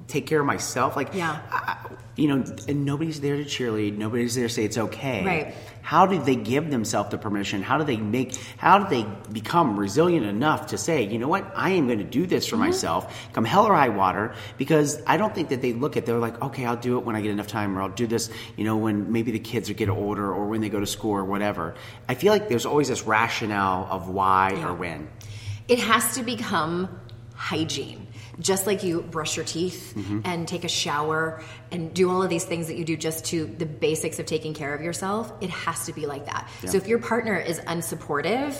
take 0.06 0.26
care 0.26 0.40
of 0.40 0.46
myself? 0.46 0.96
Like, 0.96 1.12
Yeah. 1.12 1.38
I, 1.50 1.76
you 2.16 2.26
know, 2.28 2.42
and 2.66 2.84
nobody's 2.84 3.20
there 3.20 3.36
to 3.36 3.44
cheerlead. 3.44 3.96
Nobody's 3.98 4.34
there 4.34 4.48
to 4.48 4.52
say 4.52 4.64
it's 4.64 4.78
okay. 4.78 5.24
Right. 5.24 5.54
How 5.82 6.06
do 6.06 6.18
they 6.20 6.34
give 6.34 6.70
themselves 6.70 7.10
the 7.10 7.18
permission? 7.18 7.62
How 7.62 7.78
do 7.78 7.84
they 7.84 7.96
make? 7.96 8.34
How 8.56 8.78
do 8.78 8.88
they 8.88 9.06
become 9.32 9.78
resilient 9.78 10.24
enough 10.26 10.68
to 10.68 10.78
say, 10.78 11.04
you 11.04 11.18
know 11.18 11.28
what, 11.28 11.50
I 11.54 11.70
am 11.70 11.86
going 11.86 11.98
to 11.98 12.04
do 12.04 12.26
this 12.26 12.46
for 12.46 12.56
Mm-hmm. 12.56 12.64
myself, 12.66 13.28
come 13.34 13.44
hell 13.44 13.66
or 13.66 13.74
high 13.74 13.90
water? 13.90 14.34
Because 14.56 15.00
I 15.06 15.16
don't 15.16 15.34
think 15.34 15.48
that 15.50 15.62
they 15.62 15.72
look 15.74 15.96
at. 15.96 16.06
They're 16.06 16.18
like, 16.18 16.40
okay, 16.42 16.64
I'll 16.64 16.76
do 16.76 16.98
it 16.98 17.04
when 17.04 17.14
I 17.14 17.20
get 17.20 17.30
enough 17.30 17.46
time, 17.48 17.76
or 17.78 17.82
I'll 17.82 17.88
do 17.88 18.06
this, 18.06 18.30
you 18.56 18.64
know, 18.64 18.76
when 18.76 19.12
maybe 19.12 19.30
the 19.32 19.38
kids 19.38 19.68
are 19.70 19.74
get 19.74 19.88
older, 19.90 20.32
or 20.32 20.46
when 20.48 20.60
they 20.60 20.68
go 20.70 20.80
to 20.80 20.86
school, 20.86 21.12
or 21.12 21.24
whatever. 21.24 21.74
I 22.08 22.14
feel 22.14 22.32
like 22.32 22.48
there's 22.48 22.66
always 22.66 22.88
this 22.88 23.02
rationale 23.04 23.86
of 23.90 24.08
why 24.08 24.52
Yeah. 24.56 24.68
or 24.68 24.74
when. 24.74 25.08
It 25.68 25.78
has 25.78 26.14
to 26.16 26.22
become 26.22 26.88
hygiene. 27.34 28.06
Just 28.40 28.66
like 28.68 28.84
you 28.84 29.02
brush 29.02 29.36
your 29.36 29.44
teeth 29.44 29.94
Mm-hmm. 29.96 30.20
and 30.24 30.46
take 30.46 30.62
a 30.64 30.68
shower 30.68 31.42
and 31.72 31.92
do 31.92 32.08
all 32.08 32.22
of 32.22 32.30
these 32.30 32.44
things 32.44 32.68
that 32.68 32.76
you 32.76 32.84
do 32.84 32.96
just 32.96 33.24
to 33.26 33.46
the 33.46 33.66
basics 33.66 34.18
of 34.20 34.26
taking 34.26 34.54
care 34.54 34.72
of 34.74 34.80
yourself, 34.80 35.32
it 35.40 35.50
has 35.50 35.86
to 35.86 35.92
be 35.92 36.06
like 36.06 36.26
that. 36.26 36.48
So 36.66 36.76
if 36.76 36.86
your 36.86 37.00
partner 37.00 37.36
is 37.36 37.58
unsupportive, 37.60 38.54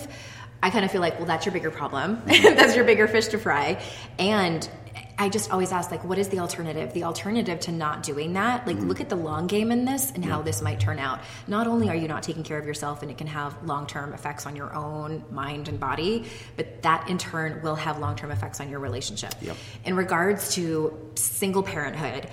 I 0.62 0.70
kind 0.70 0.84
of 0.84 0.90
feel 0.90 1.00
like, 1.00 1.16
well, 1.18 1.26
that's 1.26 1.46
your 1.46 1.52
bigger 1.52 1.70
problem. 1.70 2.16
Mm-hmm. 2.22 2.56
that's 2.56 2.74
your 2.74 2.84
bigger 2.84 3.06
fish 3.06 3.28
to 3.28 3.38
fry. 3.38 3.80
And 4.18 4.68
I 5.20 5.28
just 5.28 5.50
always 5.50 5.72
ask, 5.72 5.90
like, 5.90 6.04
what 6.04 6.16
is 6.16 6.28
the 6.28 6.38
alternative? 6.38 6.92
The 6.92 7.02
alternative 7.02 7.58
to 7.60 7.72
not 7.72 8.04
doing 8.04 8.34
that, 8.34 8.66
like, 8.66 8.76
Mm-hmm. 8.76 8.86
look 8.88 9.00
at 9.00 9.08
the 9.08 9.16
long 9.16 9.48
game 9.48 9.72
in 9.72 9.84
this 9.84 10.12
and 10.12 10.24
how 10.24 10.42
this 10.42 10.62
might 10.62 10.78
turn 10.78 11.00
out. 11.00 11.18
Not 11.48 11.66
only 11.66 11.88
are 11.88 11.96
you 11.96 12.06
not 12.06 12.22
taking 12.22 12.44
care 12.44 12.58
of 12.58 12.66
yourself 12.66 13.02
and 13.02 13.10
it 13.10 13.18
can 13.18 13.26
have 13.26 13.60
long 13.64 13.86
term 13.88 14.12
effects 14.12 14.46
on 14.46 14.54
your 14.54 14.72
own 14.72 15.24
mind 15.30 15.68
and 15.68 15.80
body, 15.80 16.26
but 16.56 16.82
that 16.82 17.08
in 17.08 17.18
turn 17.18 17.60
will 17.62 17.74
have 17.74 17.98
long 17.98 18.14
term 18.14 18.30
effects 18.30 18.60
on 18.60 18.70
your 18.70 18.78
relationship. 18.78 19.34
Yep. 19.40 19.56
In 19.84 19.96
regards 19.96 20.54
to 20.54 20.96
single 21.16 21.64
parenthood, 21.64 22.28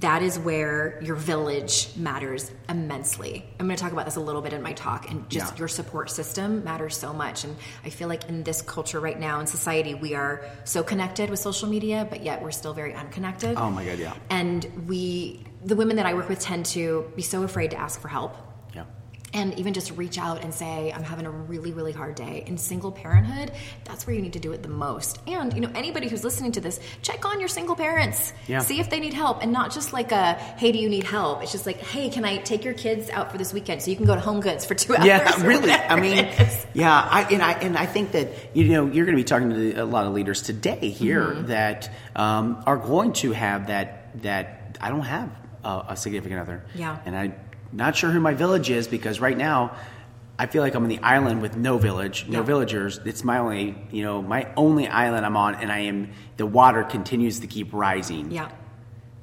that 0.00 0.22
is 0.22 0.38
where 0.38 0.98
your 1.02 1.16
village 1.16 1.88
matters 1.96 2.50
immensely. 2.68 3.44
I'm 3.58 3.66
going 3.66 3.76
to 3.76 3.82
talk 3.82 3.92
about 3.92 4.04
this 4.04 4.16
a 4.16 4.20
little 4.20 4.42
bit 4.42 4.52
in 4.52 4.62
my 4.62 4.72
talk, 4.72 5.10
and 5.10 5.28
just 5.28 5.52
Yeah. 5.54 5.58
your 5.58 5.68
support 5.68 6.10
system 6.10 6.62
matters 6.62 6.96
so 6.96 7.12
much. 7.12 7.44
And 7.44 7.56
I 7.84 7.90
feel 7.90 8.06
like 8.08 8.28
in 8.28 8.42
this 8.44 8.62
culture 8.62 9.00
right 9.00 9.18
now 9.18 9.40
in 9.40 9.46
society, 9.46 9.94
we 9.94 10.14
are 10.14 10.44
so 10.64 10.82
connected 10.82 11.30
with 11.30 11.38
social 11.40 11.68
media, 11.68 12.06
but 12.08 12.22
yet 12.22 12.42
we're 12.42 12.50
still 12.50 12.74
very 12.74 12.94
unconnected. 12.94 13.56
Oh 13.56 13.70
my 13.70 13.84
God, 13.84 13.98
yeah. 13.98 14.14
And 14.30 14.66
we, 14.86 15.44
the 15.64 15.74
women 15.74 15.96
that 15.96 16.06
I 16.06 16.14
work 16.14 16.28
with, 16.28 16.38
tend 16.40 16.66
to 16.66 17.10
be 17.16 17.22
so 17.22 17.42
afraid 17.42 17.70
to 17.72 17.76
ask 17.78 18.00
for 18.00 18.08
help. 18.08 18.36
And 19.34 19.58
even 19.58 19.74
just 19.74 19.90
reach 19.92 20.16
out 20.18 20.42
and 20.42 20.54
say 20.54 20.90
i'm 20.94 21.02
having 21.02 21.26
a 21.26 21.30
really 21.30 21.72
really 21.72 21.92
hard 21.92 22.14
day 22.14 22.42
in 22.46 22.56
single 22.56 22.90
parenthood 22.90 23.52
that's 23.84 24.06
where 24.06 24.16
you 24.16 24.22
need 24.22 24.32
to 24.32 24.38
do 24.38 24.52
it 24.52 24.62
the 24.62 24.68
most 24.68 25.18
and 25.26 25.52
you 25.52 25.60
know 25.60 25.70
anybody 25.74 26.08
who's 26.08 26.24
listening 26.24 26.50
to 26.52 26.60
this 26.60 26.80
check 27.02 27.24
on 27.26 27.38
your 27.38 27.48
single 27.48 27.76
parents 27.76 28.32
Yeah. 28.46 28.60
see 28.60 28.80
if 28.80 28.88
they 28.88 29.00
need 29.00 29.12
help 29.12 29.42
and 29.42 29.52
not 29.52 29.72
just 29.72 29.92
like 29.92 30.12
a 30.12 30.32
hey 30.34 30.72
do 30.72 30.78
you 30.78 30.88
need 30.88 31.04
help 31.04 31.42
it's 31.42 31.52
just 31.52 31.66
like 31.66 31.76
hey 31.78 32.08
can 32.08 32.24
i 32.24 32.38
take 32.38 32.64
your 32.64 32.74
kids 32.74 33.10
out 33.10 33.30
for 33.30 33.36
this 33.38 33.52
weekend 33.52 33.82
so 33.82 33.90
you 33.90 33.96
can 33.96 34.06
go 34.06 34.14
to 34.14 34.20
home 34.20 34.40
goods 34.40 34.64
for 34.64 34.74
two 34.74 34.94
hours 34.96 35.06
Yeah, 35.06 35.42
really. 35.46 35.70
I 35.72 36.00
mean, 36.00 36.28
yeah, 36.74 36.94
I, 37.10 37.22
and 37.30 37.42
I 37.42 37.52
and 37.52 37.76
I 37.76 37.86
think 37.86 38.12
that 38.12 38.28
you 38.56 38.64
know 38.68 38.86
you're 38.86 39.04
going 39.04 39.16
to 39.16 39.20
be 39.20 39.24
talking 39.24 39.50
to 39.50 39.72
a 39.82 39.84
lot 39.84 40.06
of 40.06 40.12
leaders 40.14 40.42
today 40.42 40.88
here 40.90 41.18
Mm-hmm. 41.22 41.46
that 41.48 41.90
um, 42.16 42.62
are 42.66 42.76
going 42.76 43.12
to 43.14 43.32
have 43.32 43.66
that 43.68 44.22
that 44.22 44.78
I 44.80 44.88
don't 44.90 45.02
have 45.02 45.30
a, 45.64 45.84
a 45.90 45.96
significant 45.96 46.40
other. 46.40 46.64
Yeah. 46.74 46.98
and 47.04 47.16
I'm 47.16 47.34
not 47.72 47.96
sure 47.96 48.10
who 48.10 48.20
my 48.20 48.34
village 48.34 48.70
is 48.70 48.88
because 48.88 49.20
right 49.20 49.36
now. 49.36 49.76
I 50.40 50.46
feel 50.46 50.62
like 50.62 50.76
I'm 50.76 50.84
on 50.84 50.88
the 50.88 51.00
island 51.00 51.42
with 51.42 51.56
no 51.56 51.78
village, 51.78 52.26
no 52.28 52.38
Yeah. 52.38 52.44
villagers. 52.44 53.00
It's 53.04 53.24
my 53.24 53.38
only, 53.38 53.74
you 53.90 54.04
know, 54.04 54.22
my 54.22 54.46
only 54.56 54.86
island 54.86 55.26
I'm 55.26 55.36
on, 55.36 55.56
and 55.56 55.72
I 55.72 55.80
am. 55.80 56.10
The 56.36 56.46
water 56.46 56.84
continues 56.84 57.40
to 57.40 57.48
keep 57.48 57.72
rising 57.72 58.30
yeah 58.30 58.48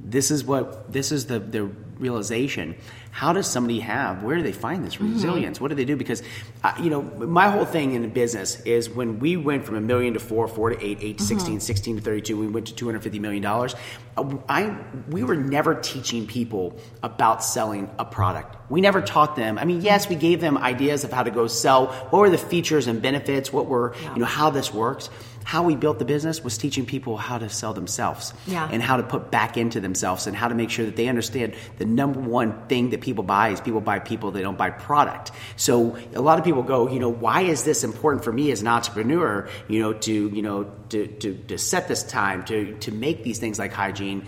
this 0.07 0.29
is 0.29 0.43
what 0.43 0.91
this 0.91 1.11
is 1.11 1.25
the 1.25 1.39
the 1.39 1.69
realization 1.99 2.75
how 3.11 3.31
does 3.31 3.47
somebody 3.49 3.79
have 3.79 4.23
where 4.23 4.35
do 4.35 4.43
they 4.43 4.51
find 4.51 4.83
this 4.85 4.95
Mm-hmm. 4.95 5.13
resilience? 5.13 5.61
What 5.61 5.69
do 5.69 5.75
they 5.75 5.85
do? 5.85 5.95
Because 5.95 6.21
uh, 6.63 6.73
you 6.81 6.89
know 6.89 7.01
my 7.01 7.49
whole 7.49 7.63
thing 7.65 7.93
in 7.93 8.09
business 8.09 8.59
is 8.61 8.89
when 8.89 9.19
we 9.19 9.37
went 9.37 9.65
from 9.65 9.75
a 9.75 9.81
million 9.81 10.13
to 10.15 10.19
four 10.19 10.47
four 10.49 10.69
to 10.71 10.85
eight 10.85 10.97
eight 11.01 11.17
to 11.19 11.23
Mm-hmm. 11.23 11.39
16 11.39 11.59
16 11.61 11.95
to 11.97 12.01
32 12.01 12.37
we 12.37 12.47
went 12.47 12.67
to 12.67 12.75
250 12.75 13.19
million 13.19 13.41
dollars. 13.41 13.75
Uh, 14.17 14.35
i 14.49 14.75
we 15.09 15.23
were 15.23 15.35
never 15.35 15.75
teaching 15.75 16.27
people 16.27 16.77
about 17.03 17.43
selling 17.43 17.89
a 17.99 18.05
product. 18.05 18.55
We 18.69 18.81
never 18.81 19.01
taught 19.01 19.35
them. 19.37 19.57
I 19.57 19.63
mean 19.65 19.81
yes 19.81 20.09
we 20.09 20.15
gave 20.15 20.41
them 20.41 20.57
ideas 20.57 21.03
of 21.05 21.11
how 21.13 21.23
to 21.23 21.31
go 21.31 21.47
sell. 21.47 21.87
What 22.09 22.19
were 22.19 22.29
the 22.29 22.37
features 22.37 22.87
and 22.87 23.01
benefits? 23.01 23.53
What 23.53 23.67
were 23.67 23.93
you 24.13 24.19
know 24.19 24.25
how 24.25 24.49
this 24.49 24.73
works? 24.73 25.09
How 25.45 25.61
we 25.61 25.75
built 25.75 25.99
the 25.99 26.05
business 26.05 26.43
was 26.43 26.57
teaching 26.57 26.87
people 26.87 27.17
how 27.17 27.37
to 27.37 27.49
sell 27.49 27.71
themselves 27.71 28.33
Yeah. 28.47 28.67
and 28.71 28.81
how 28.81 28.97
to 28.97 29.03
put 29.03 29.29
back 29.29 29.57
into 29.57 29.79
themselves 29.79 30.25
and 30.25 30.35
how 30.35 30.47
to 30.47 30.55
make 30.55 30.71
sure 30.71 30.85
that 30.87 30.95
they 30.95 31.07
understand 31.07 31.53
the 31.77 31.84
number 31.85 32.19
one 32.19 32.67
thing 32.67 32.89
that 32.91 33.01
people 33.01 33.23
buy 33.23 33.49
is 33.49 33.61
people 33.61 33.81
buy 33.81 33.99
people 33.99 34.31
they 34.31 34.41
don't 34.41 34.57
buy 34.57 34.69
product. 34.69 35.31
So 35.55 35.97
a 36.13 36.21
lot 36.21 36.39
of 36.39 36.45
people 36.45 36.63
go 36.63 36.89
you 36.89 36.99
know 36.99 37.09
why 37.09 37.41
is 37.41 37.63
this 37.63 37.83
important 37.83 38.23
for 38.23 38.31
me 38.31 38.51
as 38.51 38.61
an 38.61 38.67
entrepreneur 38.67 39.47
you 39.67 39.81
know 39.81 39.93
to 39.93 40.29
you 40.29 40.41
know 40.41 40.71
to 40.89 41.07
to, 41.07 41.35
to 41.47 41.57
set 41.57 41.87
this 41.87 42.03
time 42.03 42.43
to 42.45 42.75
to 42.79 42.91
make 42.91 43.23
these 43.23 43.39
things 43.39 43.59
like 43.59 43.73
hygiene? 43.73 44.25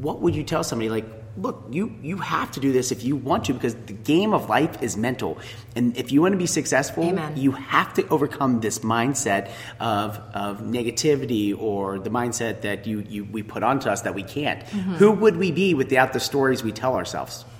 What 0.00 0.20
would 0.20 0.34
you 0.34 0.44
tell 0.44 0.64
somebody? 0.64 0.88
Like 0.90 1.17
look 1.40 1.66
you 1.70 1.94
you 2.02 2.16
have 2.16 2.50
to 2.50 2.60
do 2.60 2.72
this 2.72 2.90
if 2.90 3.04
you 3.04 3.14
want 3.16 3.44
to 3.44 3.54
because 3.54 3.74
the 3.86 3.92
game 3.92 4.34
of 4.34 4.48
life 4.48 4.82
is 4.82 4.96
mental 4.96 5.38
and 5.76 5.96
if 5.96 6.10
you 6.12 6.20
want 6.20 6.32
to 6.32 6.38
be 6.38 6.46
successful 6.46 7.04
Amen. 7.04 7.36
you 7.36 7.52
have 7.52 7.94
to 7.94 8.06
overcome 8.08 8.60
this 8.60 8.80
mindset 8.80 9.50
of, 9.78 10.18
of 10.34 10.60
negativity 10.60 11.56
or 11.58 11.98
the 11.98 12.10
mindset 12.10 12.62
that 12.62 12.86
you, 12.86 13.04
you 13.08 13.24
we 13.24 13.42
put 13.42 13.62
onto 13.62 13.88
us 13.88 14.02
that 14.02 14.14
we 14.14 14.22
can't. 14.22 14.64
Mm-hmm. 14.66 14.94
Who 14.94 15.12
would 15.12 15.36
we 15.36 15.52
be 15.52 15.74
without 15.74 16.12
the 16.12 16.20
stories 16.20 16.62
we 16.62 16.72
tell 16.72 16.94
ourselves? 16.94 17.44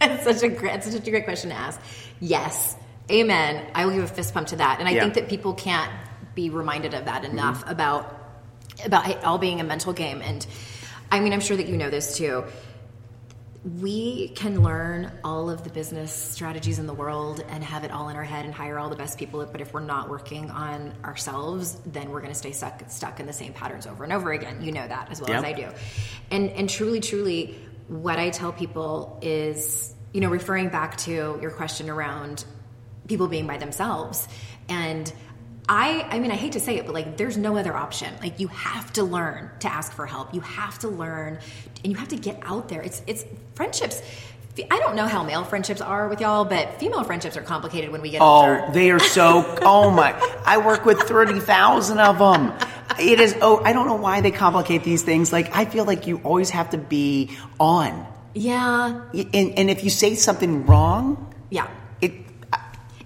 It's 0.00 0.24
such 0.24 0.42
a 0.42 0.48
great, 0.48 0.82
such 0.82 1.06
a 1.06 1.10
great 1.10 1.24
question 1.24 1.50
to 1.50 1.56
ask. 1.56 1.80
Yes, 2.20 2.74
amen. 3.08 3.64
I 3.72 3.86
will 3.86 3.94
give 3.94 4.04
a 4.04 4.08
fist 4.08 4.34
pump 4.34 4.48
to 4.48 4.56
that, 4.56 4.80
and 4.80 4.88
I 4.88 4.92
Yeah. 4.92 5.02
think 5.02 5.14
that 5.14 5.28
people 5.28 5.54
can't 5.54 5.92
be 6.34 6.50
reminded 6.50 6.94
of 6.94 7.04
that 7.04 7.24
enough 7.24 7.62
about 7.68 8.18
about 8.84 9.08
it 9.08 9.22
all 9.22 9.38
being 9.38 9.60
a 9.60 9.64
mental 9.64 9.92
game. 9.92 10.20
And 10.22 10.44
I 11.10 11.20
mean, 11.20 11.32
I'm 11.32 11.40
sure 11.40 11.56
that 11.56 11.68
you 11.68 11.76
know 11.76 11.90
this 11.90 12.16
too. 12.16 12.44
We 13.64 14.28
can 14.30 14.62
learn 14.62 15.12
all 15.22 15.48
of 15.48 15.62
the 15.62 15.70
business 15.70 16.12
strategies 16.12 16.80
in 16.80 16.88
the 16.88 16.94
world 16.94 17.44
and 17.48 17.62
have 17.62 17.84
it 17.84 17.92
all 17.92 18.08
in 18.08 18.16
our 18.16 18.24
head 18.24 18.44
and 18.44 18.52
hire 18.52 18.76
all 18.76 18.88
the 18.88 18.96
best 18.96 19.18
people. 19.18 19.46
But 19.46 19.60
if 19.60 19.72
we're 19.72 19.80
not 19.80 20.08
working 20.08 20.50
on 20.50 20.92
ourselves, 21.04 21.78
then 21.86 22.10
we're 22.10 22.20
going 22.20 22.32
to 22.32 22.38
stay 22.38 22.50
stuck 22.50 22.82
stuck 22.88 23.20
in 23.20 23.26
the 23.26 23.32
same 23.32 23.52
patterns 23.52 23.86
over 23.86 24.02
and 24.02 24.12
over 24.12 24.32
again. 24.32 24.62
You 24.62 24.72
know 24.72 24.86
that 24.86 25.12
as 25.12 25.20
well 25.20 25.32
as 25.32 25.44
I 25.44 25.52
do. 25.52 25.68
And 26.32 26.50
and 26.50 26.68
truly, 26.68 26.98
truly, 26.98 27.56
what 27.86 28.18
I 28.18 28.30
tell 28.30 28.52
people 28.52 29.18
is, 29.22 29.94
you 30.12 30.20
know, 30.20 30.28
referring 30.28 30.68
back 30.68 30.96
to 30.98 31.38
your 31.40 31.52
question 31.52 31.88
around 31.88 32.44
people 33.06 33.28
being 33.28 33.46
by 33.46 33.58
themselves 33.58 34.26
and 34.68 35.12
I 35.68 36.06
I 36.10 36.18
mean 36.18 36.30
I 36.30 36.36
hate 36.36 36.52
to 36.52 36.60
say 36.60 36.76
it 36.76 36.86
but 36.86 36.94
like 36.94 37.16
there's 37.16 37.36
no 37.36 37.56
other 37.56 37.74
option. 37.76 38.12
Like 38.20 38.40
you 38.40 38.48
have 38.48 38.92
to 38.94 39.04
learn 39.04 39.50
to 39.60 39.72
ask 39.72 39.92
for 39.92 40.06
help. 40.06 40.34
You 40.34 40.40
have 40.40 40.78
to 40.80 40.88
learn 40.88 41.38
and 41.84 41.92
you 41.92 41.98
have 41.98 42.08
to 42.08 42.16
get 42.16 42.40
out 42.42 42.68
there. 42.68 42.82
It's 42.82 43.02
it's 43.06 43.24
friendships 43.54 44.00
I 44.70 44.78
don't 44.80 44.96
know 44.96 45.06
how 45.06 45.22
male 45.22 45.44
friendships 45.44 45.80
are 45.80 46.08
with 46.08 46.20
y'all, 46.20 46.44
but 46.44 46.78
female 46.78 47.04
friendships 47.04 47.36
are 47.38 47.42
complicated 47.42 47.90
when 47.90 48.02
we 48.02 48.10
get 48.10 48.20
oh, 48.20 48.24
older. 48.26 48.64
Oh, 48.68 48.72
they 48.72 48.90
are 48.90 48.98
so. 48.98 49.56
oh 49.62 49.90
my! 49.90 50.12
I 50.44 50.58
work 50.58 50.84
with 50.84 51.00
thirty 51.00 51.40
thousand 51.40 51.98
of 51.98 52.18
them. 52.18 52.52
It 53.00 53.18
is. 53.18 53.34
Oh, 53.40 53.62
I 53.64 53.72
don't 53.72 53.86
know 53.86 53.94
why 53.96 54.20
they 54.20 54.30
complicate 54.30 54.84
these 54.84 55.02
things. 55.02 55.32
Like 55.32 55.56
I 55.56 55.64
feel 55.64 55.86
like 55.86 56.06
you 56.06 56.18
always 56.18 56.50
have 56.50 56.70
to 56.70 56.78
be 56.78 57.30
on, 57.58 58.06
Yeah. 58.34 59.04
and, 59.14 59.34
and 59.58 59.70
if 59.70 59.84
you 59.84 59.90
say 59.90 60.14
something 60.16 60.66
wrong, 60.66 61.34
Yeah. 61.48 61.68
it. 62.02 62.12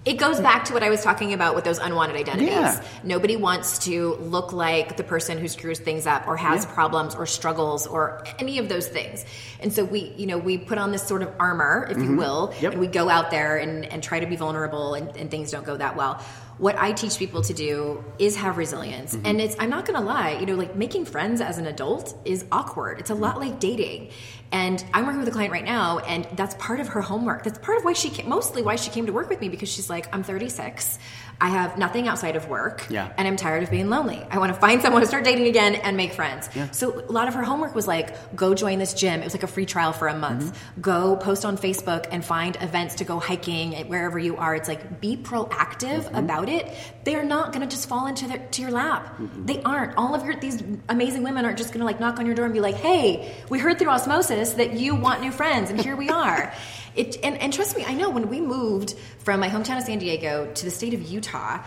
It 0.07 0.19
goes 0.19 0.39
back 0.41 0.65
to 0.67 0.73
what 0.73 0.85
I 0.85 0.89
was 0.89 1.03
talking 1.03 1.33
about 1.33 1.57
with 1.57 1.65
those 1.65 1.79
unwanted 1.79 2.17
identities. 2.17 2.51
Yeah. 2.53 2.81
Nobody 3.03 3.35
wants 3.35 3.81
to 3.87 4.15
look 4.21 4.53
like 4.53 4.97
the 4.97 5.03
person 5.03 5.37
who 5.37 5.49
screws 5.49 5.81
things 5.81 6.07
up 6.07 6.29
or 6.29 6.37
has 6.37 6.65
Yeah. 6.65 6.73
problems 6.75 7.17
or 7.17 7.27
struggles 7.27 7.89
or 7.89 8.23
any 8.39 8.59
of 8.59 8.69
those 8.69 8.87
things. 8.87 9.25
And 9.59 9.73
so 9.73 9.85
we, 9.85 10.15
you 10.17 10.27
know, 10.27 10.39
we 10.39 10.59
put 10.59 10.79
on 10.79 10.93
this 10.93 11.03
sort 11.03 11.23
of 11.23 11.31
armor, 11.41 11.89
if 11.91 11.99
you 11.99 12.15
will, 12.17 12.49
Mm-hmm. 12.53 12.63
Yep. 12.63 12.73
and 12.73 12.81
we 12.81 12.87
go 12.87 13.09
out 13.09 13.33
there 13.33 13.57
and, 13.57 13.85
and 13.85 14.01
try 14.01 14.21
to 14.21 14.27
be 14.27 14.37
vulnerable 14.37 14.95
and, 14.95 15.15
and 15.17 15.29
things 15.29 15.51
don't 15.51 15.67
go 15.67 15.77
that 15.77 15.97
well. 15.97 16.23
what 16.59 16.75
I 16.79 16.93
teach 16.93 17.19
people 17.19 17.43
to 17.43 17.53
do 17.53 18.03
is 18.19 18.35
have 18.37 18.57
resilience. 18.57 19.15
Mm-hmm. 19.15 19.27
And 19.27 19.41
it's, 19.43 19.57
I'm 19.59 19.69
not 19.69 19.85
gonna 19.85 20.01
lie, 20.01 20.39
you 20.41 20.47
know, 20.47 20.55
like 20.55 20.75
making 20.75 21.05
friends 21.05 21.43
as 21.43 21.59
an 21.59 21.67
adult 21.67 22.17
is 22.25 22.47
awkward. 22.51 22.99
It's 22.99 23.11
a 23.11 23.15
lot 23.15 23.39
like 23.41 23.61
dating. 23.61 24.09
And 24.53 24.85
I'm 24.95 25.05
working 25.07 25.19
with 25.19 25.29
a 25.29 25.33
client 25.33 25.53
right 25.53 25.65
now, 25.65 25.99
and 25.99 26.25
that's 26.37 26.55
part 26.55 26.81
of 26.81 26.89
her 26.89 27.01
homework. 27.01 27.43
That's 27.45 27.59
part 27.59 27.79
of 27.79 27.85
why 27.85 27.93
she 27.93 28.11
came, 28.11 28.29
mostly 28.29 28.63
why 28.63 28.77
she 28.77 28.91
came 28.91 29.07
to 29.07 29.13
work 29.13 29.29
with 29.29 29.41
me 29.41 29.49
because 29.49 29.69
she's 29.69 29.91
like, 29.91 30.13
I'm 30.15 30.23
36. 30.23 30.99
I 31.41 31.49
have 31.51 31.77
nothing 31.77 32.09
outside 32.09 32.35
of 32.37 32.49
work, 32.49 32.87
Yeah. 32.89 33.13
and 33.19 33.29
I'm 33.29 33.37
tired 33.37 33.63
of 33.63 33.71
being 33.71 33.91
lonely. 33.91 34.27
I 34.31 34.39
want 34.39 34.55
to 34.55 34.59
find 34.59 34.81
someone 34.81 35.03
to 35.03 35.07
start 35.09 35.23
dating 35.25 35.47
again 35.49 35.75
and 35.75 35.95
make 35.97 36.13
friends. 36.15 36.49
Yeah. 36.55 36.71
So 36.71 37.01
a 37.07 37.13
lot 37.13 37.29
of 37.29 37.35
her 37.35 37.43
homework 37.43 37.75
was 37.75 37.87
like, 37.87 38.35
go 38.35 38.55
join 38.55 38.79
this 38.79 38.95
gym. 38.95 39.21
It 39.21 39.25
was 39.25 39.35
like 39.35 39.43
a 39.43 39.47
free 39.47 39.67
trial 39.67 39.93
for 39.93 40.09
a 40.09 40.17
month. 40.17 40.45
Mm-hmm. 40.53 40.81
Go 40.81 41.17
post 41.17 41.45
on 41.45 41.59
Facebook 41.59 42.07
and 42.11 42.25
find 42.25 42.57
events 42.63 42.95
to 42.97 43.05
go 43.05 43.19
hiking 43.21 43.73
wherever 43.89 44.19
you 44.19 44.37
are. 44.39 44.55
It's 44.55 44.69
like 44.69 45.01
be 45.01 45.17
proactive 45.17 46.05
Mm-hmm. 46.05 46.17
about 46.17 46.49
it. 46.49 46.73
They 47.05 47.15
are 47.17 47.25
not 47.25 47.53
going 47.53 47.61
to 47.61 47.73
just 47.75 47.89
fall 47.89 48.07
into 48.07 48.27
their, 48.29 48.39
to 48.39 48.63
your 48.63 48.71
lap. 48.71 49.15
They 49.45 49.63
aren't. 49.63 49.97
All 49.97 50.15
of 50.15 50.25
your 50.25 50.37
these 50.37 50.63
amazing 50.89 51.23
women 51.23 51.45
aren't 51.45 51.59
just 51.59 51.71
going 51.71 51.81
to 51.81 51.85
like 51.87 52.01
knock 52.01 52.19
on 52.19 52.27
your 52.27 52.35
door 52.35 52.45
and 52.47 52.55
be 52.55 52.61
like, 52.61 52.77
"Hey, 52.77 53.35
we 53.51 53.59
heard 53.59 53.79
through 53.79 53.91
osmosis 53.91 54.55
that 54.55 54.73
you 54.73 54.95
want 54.95 55.21
new 55.21 55.31
friends, 55.33 55.71
and 55.71 55.79
here 55.81 55.97
we 55.97 56.09
are." 56.09 56.53
It, 56.97 57.19
and, 57.23 57.37
and 57.39 57.53
trust 57.53 57.77
me, 57.77 57.85
I 57.85 57.95
know 57.95 58.11
when 58.11 58.29
we 58.29 58.41
moved 58.41 58.95
from 59.19 59.41
my 59.41 59.49
hometown 59.49 59.79
of 59.79 59.85
San 59.85 59.99
Diego 59.99 60.51
to 60.53 60.65
the 60.65 60.71
state 60.71 60.95
of 60.95 61.03
Utah, 61.03 61.63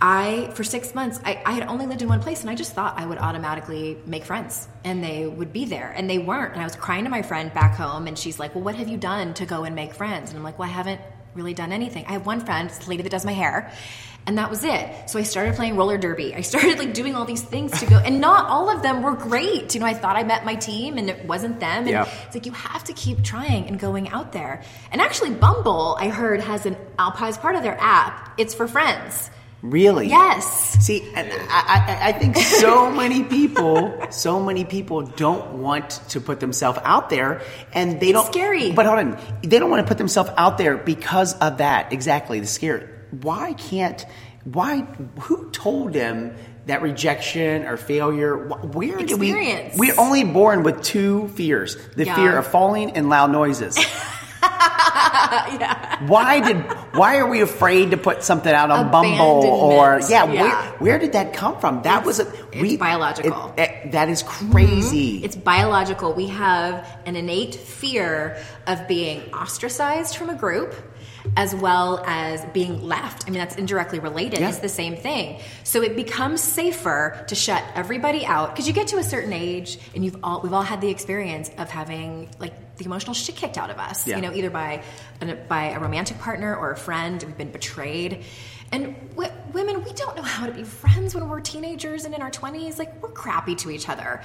I, 0.00 0.52
for 0.54 0.62
six 0.62 0.94
months, 0.94 1.18
I, 1.24 1.42
I 1.44 1.52
had 1.52 1.66
only 1.66 1.86
lived 1.86 2.02
in 2.02 2.08
one 2.08 2.20
place 2.20 2.42
and 2.42 2.50
I 2.50 2.54
just 2.54 2.72
thought 2.72 2.96
I 2.96 3.04
would 3.04 3.18
automatically 3.18 3.98
make 4.06 4.24
friends 4.24 4.68
and 4.84 5.02
they 5.02 5.26
would 5.26 5.52
be 5.52 5.64
there 5.64 5.92
and 5.96 6.08
they 6.08 6.18
weren't. 6.18 6.52
And 6.52 6.60
I 6.60 6.64
was 6.64 6.76
crying 6.76 7.04
to 7.04 7.10
my 7.10 7.22
friend 7.22 7.52
back 7.52 7.74
home 7.74 8.06
and 8.06 8.16
she's 8.16 8.38
like, 8.38 8.54
Well, 8.54 8.62
what 8.62 8.76
have 8.76 8.88
you 8.88 8.96
done 8.96 9.34
to 9.34 9.46
go 9.46 9.64
and 9.64 9.74
make 9.74 9.94
friends? 9.94 10.30
And 10.30 10.38
I'm 10.38 10.44
like, 10.44 10.58
Well, 10.58 10.68
I 10.68 10.72
haven't 10.72 11.00
really 11.34 11.54
done 11.54 11.72
anything. 11.72 12.06
I 12.06 12.12
have 12.12 12.26
one 12.26 12.40
friend, 12.44 12.68
it's 12.68 12.78
the 12.78 12.90
lady 12.90 13.02
that 13.02 13.10
does 13.10 13.24
my 13.24 13.32
hair. 13.32 13.72
And 14.28 14.36
that 14.36 14.50
was 14.50 14.62
it. 14.62 15.08
So 15.08 15.18
I 15.18 15.22
started 15.22 15.54
playing 15.54 15.74
roller 15.76 15.96
derby. 15.96 16.34
I 16.34 16.42
started 16.42 16.78
like 16.78 16.92
doing 16.92 17.14
all 17.14 17.24
these 17.24 17.40
things 17.40 17.72
to 17.80 17.86
go, 17.86 17.96
and 17.96 18.20
not 18.20 18.46
all 18.46 18.68
of 18.68 18.82
them 18.82 19.02
were 19.02 19.14
great. 19.14 19.74
You 19.74 19.80
know, 19.80 19.86
I 19.86 19.94
thought 19.94 20.16
I 20.16 20.22
met 20.22 20.44
my 20.44 20.54
team, 20.54 20.98
and 20.98 21.08
it 21.08 21.24
wasn't 21.24 21.60
them. 21.60 21.84
And 21.84 21.88
Yeah. 21.88 22.06
it's 22.26 22.34
like 22.34 22.44
you 22.44 22.52
have 22.52 22.84
to 22.84 22.92
keep 22.92 23.24
trying 23.24 23.66
and 23.68 23.80
going 23.80 24.10
out 24.10 24.32
there. 24.32 24.62
And 24.92 25.00
actually, 25.00 25.30
Bumble, 25.30 25.96
I 25.98 26.10
heard, 26.10 26.42
has 26.42 26.66
an 26.66 26.76
as 26.98 27.38
part 27.38 27.56
of 27.56 27.62
their 27.62 27.78
app. 27.80 28.34
It's 28.36 28.52
for 28.54 28.68
friends. 28.68 29.30
Really? 29.62 30.08
Yes. 30.08 30.76
See, 30.84 31.10
and 31.16 31.32
I, 31.32 31.98
I, 32.02 32.08
I 32.08 32.12
think 32.12 32.36
so 32.36 32.90
many 33.02 33.24
people, 33.24 33.98
so 34.10 34.40
many 34.44 34.66
people 34.66 35.02
don't 35.02 35.54
want 35.54 35.88
to 36.10 36.20
put 36.20 36.38
themselves 36.40 36.78
out 36.84 37.08
there, 37.08 37.40
and 37.72 37.98
they 37.98 38.12
don't. 38.12 38.26
scary. 38.26 38.72
But 38.72 38.84
hold 38.84 38.98
on, 38.98 39.18
they 39.42 39.58
don't 39.58 39.70
want 39.70 39.84
to 39.84 39.88
put 39.88 39.96
themselves 39.96 40.30
out 40.36 40.58
there 40.58 40.76
because 40.76 41.32
of 41.38 41.58
that. 41.58 41.94
Exactly, 41.94 42.40
the 42.40 42.46
scare. 42.46 42.94
Why 43.10 43.52
can't? 43.54 44.04
Why? 44.44 44.80
Who 45.20 45.50
told 45.50 45.92
them 45.92 46.34
that 46.66 46.82
rejection 46.82 47.64
or 47.66 47.76
failure? 47.76 48.36
wh- 48.36 48.74
Where 48.74 48.98
did 48.98 49.18
we? 49.18 49.30
Experience. 49.30 49.74
We're 49.76 49.98
only 49.98 50.24
born 50.24 50.62
with 50.62 50.82
two 50.82 51.28
fears: 51.28 51.76
the 51.96 52.06
Yeah. 52.06 52.14
fear 52.16 52.38
of 52.38 52.46
falling 52.46 52.92
and 52.92 53.08
loud 53.08 53.30
noises. 53.32 53.78
yeah. 54.42 56.06
Why 56.06 56.40
did? 56.40 56.56
Why 56.94 57.18
are 57.18 57.26
we 57.28 57.40
afraid 57.42 57.90
to 57.90 57.96
put 57.96 58.22
something 58.22 58.52
out 58.52 58.70
on 58.70 58.90
Bumble 58.90 59.44
or 59.44 60.00
yeah? 60.08 60.30
Yeah. 60.30 60.42
Where 60.42 60.52
where 60.78 60.98
did 60.98 61.12
that 61.12 61.32
come 61.32 61.58
from? 61.60 61.82
That 61.82 62.04
was 62.04 62.20
a 62.20 62.26
it's 62.52 62.76
biological. 62.76 63.54
it- 63.56 63.60
it- 63.84 63.92
that 63.92 64.08
is 64.08 64.22
crazy. 64.22 65.16
Mm-hmm. 65.16 65.24
It's 65.24 65.36
biological. 65.36 66.12
We 66.12 66.28
have 66.28 66.86
an 67.06 67.16
innate 67.16 67.54
fear 67.54 68.36
of 68.66 68.86
being 68.88 69.22
ostracized 69.32 70.16
from 70.16 70.30
a 70.30 70.34
group 70.34 70.74
as 71.36 71.54
well 71.54 72.02
as 72.06 72.44
being 72.46 72.82
left. 72.82 73.24
I 73.26 73.30
mean, 73.30 73.38
that's 73.38 73.56
indirectly 73.56 73.98
related. 73.98 74.40
Yeah. 74.40 74.48
It's 74.48 74.58
the 74.58 74.68
same 74.68 74.96
thing. 74.96 75.40
So 75.64 75.82
it 75.82 75.96
becomes 75.96 76.42
safer 76.42 77.24
to 77.28 77.34
shut 77.34 77.62
everybody 77.74 78.24
out 78.24 78.50
because 78.50 78.66
you 78.66 78.72
get 78.72 78.88
to 78.88 78.98
a 78.98 79.02
certain 79.02 79.32
age 79.32 79.78
and 79.94 80.04
you've 80.04 80.16
all 80.22 80.40
we've 80.40 80.52
all 80.52 80.62
had 80.62 80.80
the 80.80 80.88
experience 80.88 81.50
of 81.58 81.70
having 81.70 82.28
like 82.38 82.76
the 82.76 82.84
emotional 82.84 83.14
shit 83.14 83.36
kicked 83.36 83.58
out 83.58 83.70
of 83.70 83.78
us. 83.78 84.06
Yeah. 84.06 84.16
You 84.16 84.22
know, 84.22 84.32
either 84.32 84.50
by 84.50 84.82
by 85.48 85.70
a 85.70 85.80
romantic 85.80 86.18
partner 86.18 86.54
or 86.54 86.72
a 86.72 86.76
friend. 86.76 87.22
We've 87.22 87.36
been 87.36 87.52
betrayed. 87.52 88.24
And 88.70 88.94
w- 89.10 89.32
women, 89.52 89.82
we 89.84 89.92
don't 89.92 90.16
know 90.16 90.22
how 90.22 90.46
to 90.46 90.52
be 90.52 90.62
friends 90.64 91.14
when 91.14 91.28
we're 91.28 91.40
teenagers 91.40 92.04
and 92.04 92.14
in 92.14 92.22
our 92.22 92.30
20s. 92.30 92.78
Like, 92.78 93.02
we're 93.02 93.10
crappy 93.10 93.54
to 93.56 93.70
each 93.70 93.88
other. 93.88 94.22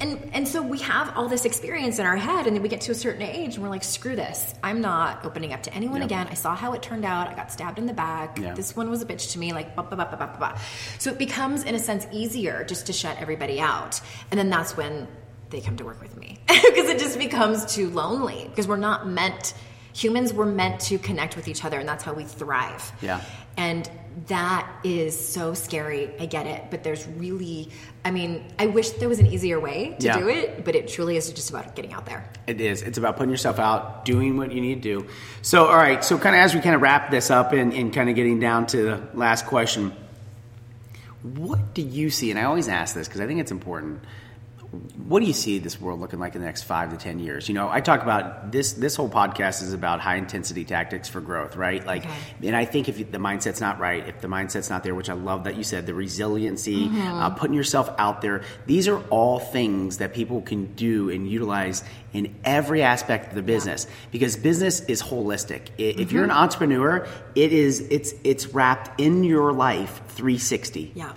And, 0.00 0.30
and 0.32 0.48
so 0.48 0.62
we 0.62 0.78
have 0.78 1.14
all 1.16 1.28
this 1.28 1.44
experience 1.44 1.98
in 1.98 2.06
our 2.06 2.16
head, 2.16 2.46
and 2.46 2.56
then 2.56 2.62
we 2.62 2.70
get 2.70 2.80
to 2.82 2.92
a 2.92 2.94
certain 2.94 3.20
age, 3.20 3.54
and 3.56 3.62
we're 3.62 3.68
like, 3.68 3.84
screw 3.84 4.16
this. 4.16 4.54
I'm 4.62 4.80
not 4.80 5.26
opening 5.26 5.52
up 5.52 5.62
to 5.64 5.74
anyone 5.74 5.98
Yeah. 5.98 6.06
again. 6.06 6.28
I 6.30 6.34
saw 6.34 6.54
how 6.56 6.72
it 6.72 6.80
turned 6.82 7.04
out. 7.04 7.28
I 7.28 7.34
got 7.34 7.52
stabbed 7.52 7.78
in 7.78 7.84
the 7.86 7.92
back. 7.92 8.38
Yeah. 8.38 8.54
This 8.54 8.74
one 8.74 8.88
was 8.88 9.02
a 9.02 9.06
bitch 9.06 9.32
to 9.32 9.38
me. 9.38 9.52
Like, 9.52 9.76
bah, 9.76 9.82
bah, 9.88 9.96
bah, 9.96 10.06
bah, 10.10 10.16
bah, 10.18 10.36
bah. 10.38 10.58
So 10.98 11.10
it 11.10 11.18
becomes, 11.18 11.64
in 11.64 11.74
a 11.74 11.78
sense, 11.78 12.06
easier 12.12 12.64
just 12.64 12.86
to 12.86 12.92
shut 12.94 13.18
everybody 13.20 13.60
out. 13.60 14.00
And 14.30 14.38
then 14.38 14.48
that's 14.48 14.74
when 14.76 15.06
they 15.50 15.60
come 15.60 15.76
to 15.76 15.84
work 15.84 16.00
with 16.00 16.16
me 16.16 16.38
because 16.46 16.88
it 16.88 16.98
just 16.98 17.18
becomes 17.18 17.66
too 17.74 17.90
lonely 17.90 18.46
because 18.48 18.68
we're 18.68 18.76
not 18.76 19.06
meant 19.08 19.52
humans 19.92 20.32
were 20.32 20.46
meant 20.46 20.80
to 20.80 20.96
connect 20.96 21.34
with 21.34 21.48
each 21.48 21.64
other 21.64 21.76
and 21.80 21.88
that's 21.88 22.04
how 22.04 22.12
we 22.12 22.22
thrive 22.22 22.92
Yeah. 23.02 23.20
and 23.56 23.90
that 24.26 24.68
is 24.84 25.18
so 25.18 25.54
scary 25.54 26.12
i 26.18 26.26
get 26.26 26.46
it 26.46 26.64
but 26.70 26.82
there's 26.82 27.06
really 27.06 27.68
i 28.04 28.10
mean 28.10 28.44
i 28.58 28.66
wish 28.66 28.90
there 28.90 29.08
was 29.08 29.20
an 29.20 29.26
easier 29.26 29.60
way 29.60 29.94
to 30.00 30.06
Yeah. 30.06 30.18
do 30.18 30.28
it 30.28 30.64
but 30.64 30.74
it 30.74 30.88
truly 30.88 31.16
is 31.16 31.32
just 31.32 31.50
about 31.50 31.74
getting 31.76 31.92
out 31.92 32.06
there 32.06 32.28
It 32.46 32.60
is. 32.60 32.82
It's 32.82 32.98
about 32.98 33.16
putting 33.16 33.30
yourself 33.30 33.58
out, 33.60 34.04
doing 34.04 34.36
what 34.36 34.50
you 34.52 34.60
need 34.60 34.82
to 34.82 35.00
do. 35.00 35.06
So, 35.42 35.66
all 35.66 35.76
right. 35.76 36.04
So, 36.04 36.18
kind 36.18 36.34
of 36.34 36.40
as 36.42 36.52
we 36.54 36.60
kind 36.60 36.74
of 36.74 36.82
wrap 36.82 37.10
this 37.12 37.30
up 37.30 37.52
and, 37.52 37.72
and 37.72 37.92
kind 37.94 38.08
of 38.10 38.16
getting 38.16 38.40
down 38.40 38.66
to 38.68 38.76
the 38.82 39.02
last 39.14 39.46
question, 39.46 39.92
what 41.22 41.74
do 41.74 41.82
you 41.82 42.10
see? 42.10 42.30
And 42.30 42.38
I 42.40 42.44
always 42.44 42.66
ask 42.68 42.94
this 42.94 43.06
because 43.06 43.20
I 43.20 43.26
think 43.28 43.40
it's 43.40 43.52
important. 43.52 44.00
What 45.08 45.18
do 45.18 45.26
you 45.26 45.32
see 45.32 45.58
this 45.58 45.80
world 45.80 45.98
looking 45.98 46.20
like 46.20 46.36
in 46.36 46.40
the 46.40 46.46
next 46.46 46.62
five 46.62 46.90
to 46.92 46.96
ten 46.96 47.18
years? 47.18 47.48
You 47.48 47.54
know, 47.54 47.68
I 47.68 47.80
talk 47.80 48.02
about 48.02 48.52
this. 48.52 48.74
This 48.74 48.94
whole 48.94 49.08
podcast 49.08 49.62
is 49.64 49.72
about 49.72 49.98
high 49.98 50.14
intensity 50.14 50.64
tactics 50.64 51.08
for 51.08 51.20
growth, 51.20 51.56
right? 51.56 51.84
Like, 51.84 52.04
Okay. 52.06 52.48
and 52.48 52.54
I 52.54 52.64
think 52.66 52.88
if 52.88 52.96
the 53.10 53.18
mindset's 53.18 53.60
not 53.60 53.80
right, 53.80 54.06
if 54.06 54.20
the 54.20 54.28
mindset's 54.28 54.70
not 54.70 54.84
there, 54.84 54.94
which 54.94 55.10
I 55.10 55.14
love 55.14 55.42
that 55.44 55.56
you 55.56 55.64
said, 55.64 55.86
the 55.86 55.94
resiliency, 55.94 56.88
uh, 56.96 57.30
putting 57.30 57.56
yourself 57.56 57.90
out 57.98 58.20
there, 58.22 58.42
these 58.66 58.86
are 58.86 59.00
all 59.10 59.40
things 59.40 59.98
that 59.98 60.14
people 60.14 60.40
can 60.40 60.66
do 60.76 61.10
and 61.10 61.28
utilize 61.28 61.82
in 62.12 62.32
every 62.44 62.82
aspect 62.82 63.30
of 63.30 63.34
the 63.34 63.42
business 63.42 63.88
because 64.12 64.36
business 64.36 64.80
is 64.82 65.02
holistic. 65.02 65.70
If 65.78 66.12
you're 66.12 66.24
an 66.24 66.30
entrepreneur, 66.30 67.08
it 67.34 67.52
is 67.52 67.80
it's 67.90 68.14
it's 68.22 68.46
wrapped 68.48 69.00
in 69.00 69.24
your 69.24 69.52
life 69.52 70.00
360. 70.10 70.92
yeah 70.94 71.12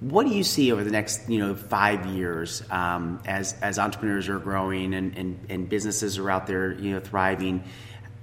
What 0.00 0.26
do 0.26 0.34
you 0.34 0.44
see 0.44 0.72
over 0.72 0.82
the 0.82 0.90
next, 0.90 1.28
you 1.28 1.38
know, 1.38 1.54
five 1.54 2.06
years 2.06 2.62
um, 2.70 3.20
as 3.26 3.54
as 3.60 3.78
entrepreneurs 3.78 4.28
are 4.28 4.38
growing 4.38 4.94
and, 4.94 5.16
and, 5.16 5.46
and 5.50 5.68
businesses 5.68 6.16
are 6.16 6.30
out 6.30 6.46
there, 6.46 6.72
you 6.72 6.92
know, 6.92 7.00
thriving? 7.00 7.64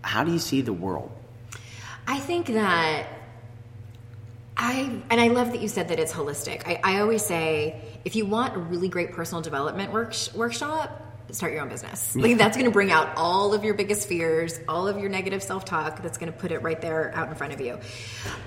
How 0.01 0.23
do 0.23 0.31
you 0.31 0.39
see 0.39 0.61
the 0.61 0.73
world? 0.73 1.11
I 2.07 2.19
think 2.19 2.47
that 2.47 3.07
I 4.55 5.01
and 5.11 5.21
I 5.21 5.27
love 5.27 5.51
that 5.51 5.61
you 5.61 5.67
said 5.67 5.89
that 5.89 5.99
it's 5.99 6.11
holistic. 6.11 6.63
I, 6.65 6.79
I 6.83 6.99
always 7.01 7.23
say 7.23 7.79
if 8.05 8.15
you 8.15 8.25
want 8.25 8.55
a 8.55 8.59
really 8.59 8.89
great 8.89 9.11
personal 9.11 9.41
development 9.41 9.91
work, 9.91 10.15
workshop, 10.33 11.06
start 11.31 11.53
your 11.53 11.61
own 11.61 11.69
business. 11.69 12.15
Like 12.15 12.37
that's 12.37 12.57
going 12.57 12.65
to 12.69 12.73
bring 12.73 12.91
out 12.91 13.15
all 13.17 13.53
of 13.53 13.63
your 13.63 13.73
biggest 13.73 14.07
fears, 14.07 14.59
all 14.67 14.87
of 14.87 14.97
your 14.99 15.09
negative 15.09 15.43
self 15.43 15.65
talk. 15.65 16.01
That's 16.01 16.17
going 16.17 16.31
to 16.31 16.37
put 16.37 16.51
it 16.51 16.61
right 16.61 16.79
there 16.79 17.13
out 17.15 17.29
in 17.29 17.35
front 17.35 17.53
of 17.53 17.61
you. 17.61 17.79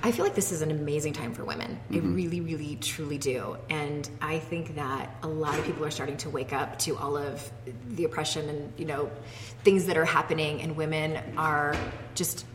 I 0.02 0.12
feel 0.12 0.24
like 0.24 0.34
this 0.34 0.52
is 0.52 0.62
an 0.62 0.70
amazing 0.70 1.12
time 1.12 1.34
for 1.34 1.44
women. 1.44 1.78
I 1.90 1.94
mm-hmm. 1.94 2.14
really, 2.14 2.40
really, 2.40 2.76
truly 2.76 3.18
do. 3.18 3.56
And 3.68 4.08
I 4.20 4.38
think 4.38 4.76
that 4.76 5.14
a 5.22 5.28
lot 5.28 5.58
of 5.58 5.64
people 5.64 5.84
are 5.84 5.90
starting 5.90 6.16
to 6.18 6.30
wake 6.30 6.52
up 6.52 6.78
to 6.80 6.96
all 6.96 7.16
of 7.16 7.50
the 7.88 8.04
oppression 8.04 8.48
and 8.48 8.72
you 8.76 8.84
know 8.84 9.10
things 9.64 9.86
that 9.86 9.96
are 9.96 10.04
happening, 10.04 10.62
and 10.62 10.76
women 10.76 11.18
are 11.36 11.76
just 12.14 12.46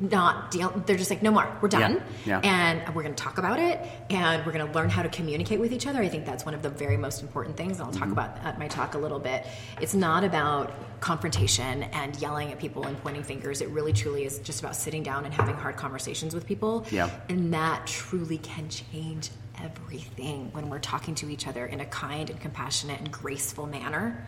not 0.00 0.50
deal 0.50 0.70
they're 0.84 0.96
just 0.96 1.10
like 1.10 1.22
no 1.22 1.30
more 1.30 1.48
we're 1.62 1.68
done 1.68 2.02
Yeah, 2.24 2.40
yeah. 2.42 2.50
and 2.82 2.94
we're 2.94 3.02
going 3.02 3.14
to 3.14 3.22
talk 3.22 3.38
about 3.38 3.58
it 3.60 3.80
and 4.10 4.44
we're 4.44 4.52
going 4.52 4.66
to 4.66 4.72
learn 4.72 4.90
how 4.90 5.02
to 5.02 5.08
communicate 5.08 5.60
with 5.60 5.72
each 5.72 5.86
other 5.86 6.00
i 6.02 6.08
think 6.08 6.26
that's 6.26 6.44
one 6.44 6.54
of 6.54 6.62
the 6.62 6.68
very 6.70 6.96
most 6.96 7.22
important 7.22 7.56
things 7.56 7.78
and 7.78 7.86
i'll 7.86 7.92
Mm-hmm. 7.92 8.00
talk 8.02 8.10
about 8.12 8.44
at 8.44 8.58
my 8.58 8.66
talk 8.68 8.94
a 8.94 8.98
little 8.98 9.18
bit 9.20 9.46
it's 9.80 9.94
not 9.94 10.24
about 10.24 10.72
confrontation 11.00 11.84
and 11.84 12.20
yelling 12.20 12.50
at 12.52 12.58
people 12.58 12.84
and 12.86 13.00
pointing 13.02 13.22
fingers 13.22 13.60
it 13.60 13.68
really 13.68 13.92
truly 13.92 14.24
is 14.24 14.38
just 14.40 14.60
about 14.60 14.74
sitting 14.74 15.02
down 15.02 15.24
and 15.24 15.32
having 15.32 15.54
hard 15.54 15.76
conversations 15.76 16.34
with 16.34 16.44
people 16.46 16.84
Yeah. 16.90 17.08
and 17.28 17.54
that 17.54 17.86
truly 17.86 18.38
can 18.38 18.68
change 18.68 19.30
everything 19.62 20.50
when 20.52 20.68
we're 20.68 20.78
talking 20.80 21.14
to 21.16 21.30
each 21.30 21.46
other 21.46 21.64
in 21.66 21.80
a 21.80 21.86
kind 21.86 22.28
and 22.28 22.38
compassionate 22.40 22.98
and 22.98 23.10
graceful 23.10 23.66
manner 23.66 24.26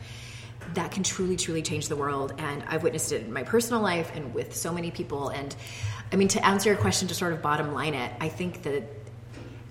that 0.74 0.90
can 0.90 1.02
truly 1.02 1.36
truly 1.36 1.62
change 1.62 1.88
the 1.88 1.96
world. 1.96 2.34
And 2.38 2.62
i've 2.68 2.82
witnessed 2.82 3.12
it 3.12 3.22
in 3.22 3.32
my 3.32 3.42
personal 3.42 3.80
life 3.80 4.10
and 4.14 4.34
with 4.34 4.54
so 4.54 4.72
many 4.72 4.90
people. 4.90 5.28
And 5.28 5.54
i 6.12 6.16
mean 6.16 6.28
to 6.28 6.44
answer 6.44 6.70
your 6.70 6.78
question 6.78 7.08
to 7.08 7.14
sort 7.14 7.32
of 7.32 7.42
bottom 7.42 7.72
line 7.74 7.92
it 7.92 8.10
i 8.18 8.28
think 8.30 8.62
that 8.62 8.82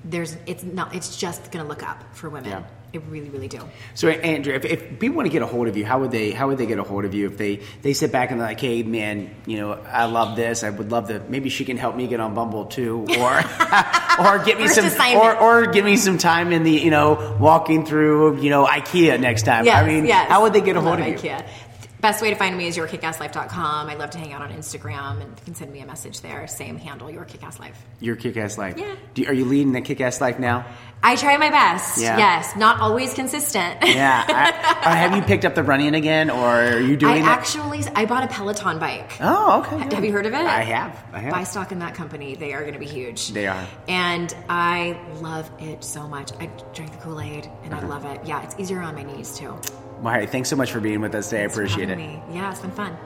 there's 0.04 0.38
it's 0.45 0.63
not 0.63 0.95
it's 0.95 1.17
just 1.17 1.52
going 1.52 1.63
to 1.63 1.69
look 1.69 1.84
up 1.84 2.04
for 2.15 2.30
women. 2.30 2.52
Yeah. 2.52 2.63
I 2.93 2.97
really, 3.10 3.30
really 3.30 3.50
do. 3.50 3.60
So, 3.95 4.08
Andrew, 4.08 4.54
if, 4.54 4.63
if 4.63 5.00
people 5.00 5.17
want 5.17 5.28
to 5.28 5.32
get 5.32 5.41
a 5.41 5.45
hold 5.45 5.67
of 5.67 5.76
you, 5.76 5.86
how 5.86 6.00
would 6.00 6.12
they 6.12 6.32
how 6.32 6.47
would 6.47 6.58
they 6.58 6.65
get 6.65 6.80
a 6.80 6.84
hold 6.84 7.04
of 7.04 7.13
you 7.13 7.28
if 7.28 7.38
they 7.38 7.62
they 7.82 7.93
sit 7.93 8.12
back 8.12 8.32
and 8.32 8.39
they're 8.39 8.47
like, 8.47 8.62
hey, 8.62 8.82
man, 8.84 9.36
you 9.45 9.58
know, 9.58 9.73
I 9.73 10.06
love 10.06 10.38
this. 10.38 10.63
I 10.63 10.69
would 10.69 10.89
love 10.89 11.10
to. 11.10 11.19
Maybe 11.28 11.50
she 11.50 11.65
can 11.65 11.76
help 11.78 11.95
me 11.95 12.08
get 12.08 12.21
on 12.21 12.34
Bumble 12.34 12.65
too, 12.65 13.06
or 13.19 13.36
or 14.19 14.43
get 14.43 14.58
me 14.58 14.67
some 14.69 14.86
assignment. 14.86 15.23
or 15.23 15.36
or 15.38 15.65
give 15.67 15.84
me 15.84 15.97
some 15.97 16.17
time 16.17 16.54
in 16.54 16.63
the 16.63 16.71
you 16.71 16.91
know 16.91 17.38
walking 17.39 17.86
through 17.86 18.41
you 18.41 18.50
know 18.50 18.65
IKEA 18.65 19.19
next 19.19 19.43
time. 19.43 19.65
Yes, 19.65 19.84
I 19.84 19.86
mean, 19.86 20.06
yes. 20.06 20.30
how 20.30 20.43
would 20.43 20.54
they 20.54 20.62
get 20.62 20.78
a 20.78 20.82
hold 20.82 21.00
of 21.00 21.08
you? 21.08 21.15
IKEA. 21.15 21.45
Best 22.00 22.21
way 22.21 22.30
to 22.30 22.36
find 22.36 22.56
me 22.56 22.67
is 22.67 22.78
yourkickasslife.com. 22.78 23.89
I 23.89 23.95
love 23.95 24.12
to 24.12 24.19
hang 24.19 24.32
out 24.32 24.43
on 24.43 24.52
Instagram 24.52 25.19
and 25.19 25.32
you 25.32 25.45
can 25.45 25.56
send 25.56 25.73
me 25.73 25.80
a 25.80 25.86
message 25.86 26.21
there. 26.21 26.45
Same 26.47 26.78
handle, 26.78 27.10
your 27.10 27.26
kickass 27.26 27.60
life. 27.60 27.84
Your 28.00 28.15
kick-ass 28.15 28.56
life. 28.58 28.78
Yeah. 28.78 28.95
Do, 29.15 29.26
are 29.26 29.34
you 29.34 29.45
leading 29.45 29.71
the 29.71 29.82
kick-ass 29.82 30.21
life 30.21 30.38
now? 30.38 30.67
I 31.03 31.15
try 31.15 31.38
my 31.38 31.49
best. 31.49 32.01
Yeah. 32.01 32.17
Yes, 32.17 32.55
not 32.55 32.79
always 32.81 33.13
consistent. 33.13 33.77
Yeah. 33.83 34.25
I, 34.83 34.95
have 34.95 35.15
you 35.15 35.21
picked 35.21 35.45
up 35.45 35.55
the 35.55 35.63
running 35.63 35.95
again, 35.95 36.29
or 36.29 36.45
are 36.45 36.79
you 36.79 36.93
I 36.93 36.95
doing 36.97 37.23
that? 37.23 37.38
actually 37.39 37.83
I 37.95 38.05
bought 38.05 38.23
a 38.23 38.27
Peloton 38.27 38.79
bike. 38.79 39.13
Oh, 39.21 39.63
okay. 39.65 39.95
Have 39.95 40.03
you 40.03 40.12
heard 40.12 40.25
of 40.25 40.33
it? 40.33 40.39
I 40.45 40.63
have. 40.63 41.03
I 41.13 41.19
have. 41.19 41.31
Buy 41.31 41.43
stock 41.43 41.71
in 41.71 41.79
that 41.79 41.93
company. 41.95 42.36
They 42.36 42.53
are 42.53 42.62
going 42.62 42.73
to 42.73 42.79
be 42.79 42.86
huge. 42.88 43.29
They 43.29 43.47
are. 43.47 43.65
And 43.88 44.36
I 44.49 44.99
love 45.21 45.49
it 45.60 45.83
so 45.83 46.07
much. 46.07 46.31
I 46.39 46.47
drank 46.73 46.91
the 46.91 46.97
Kool 46.97 47.21
Aid 47.21 47.49
and 47.63 47.73
Uh-huh. 47.73 47.86
I 47.86 47.89
love 47.89 48.05
it. 48.05 48.25
Yeah, 48.25 48.43
it's 48.43 48.55
easier 48.60 48.81
on 48.81 48.95
my 48.95 49.03
knees 49.03 49.38
too. 49.38 49.55
Right. 49.99 50.29
Thanks 50.29 50.49
so 50.49 50.55
much 50.55 50.71
for 50.71 50.79
being 50.79 50.99
with 51.01 51.15
us 51.15 51.29
today. 51.29 51.43
I 51.43 51.45
appreciate 51.45 51.89
it. 51.89 51.97
Me. 51.97 52.21
Yeah, 52.31 52.51
it's 52.51 52.60
been 52.60 52.71
fun. 52.71 52.97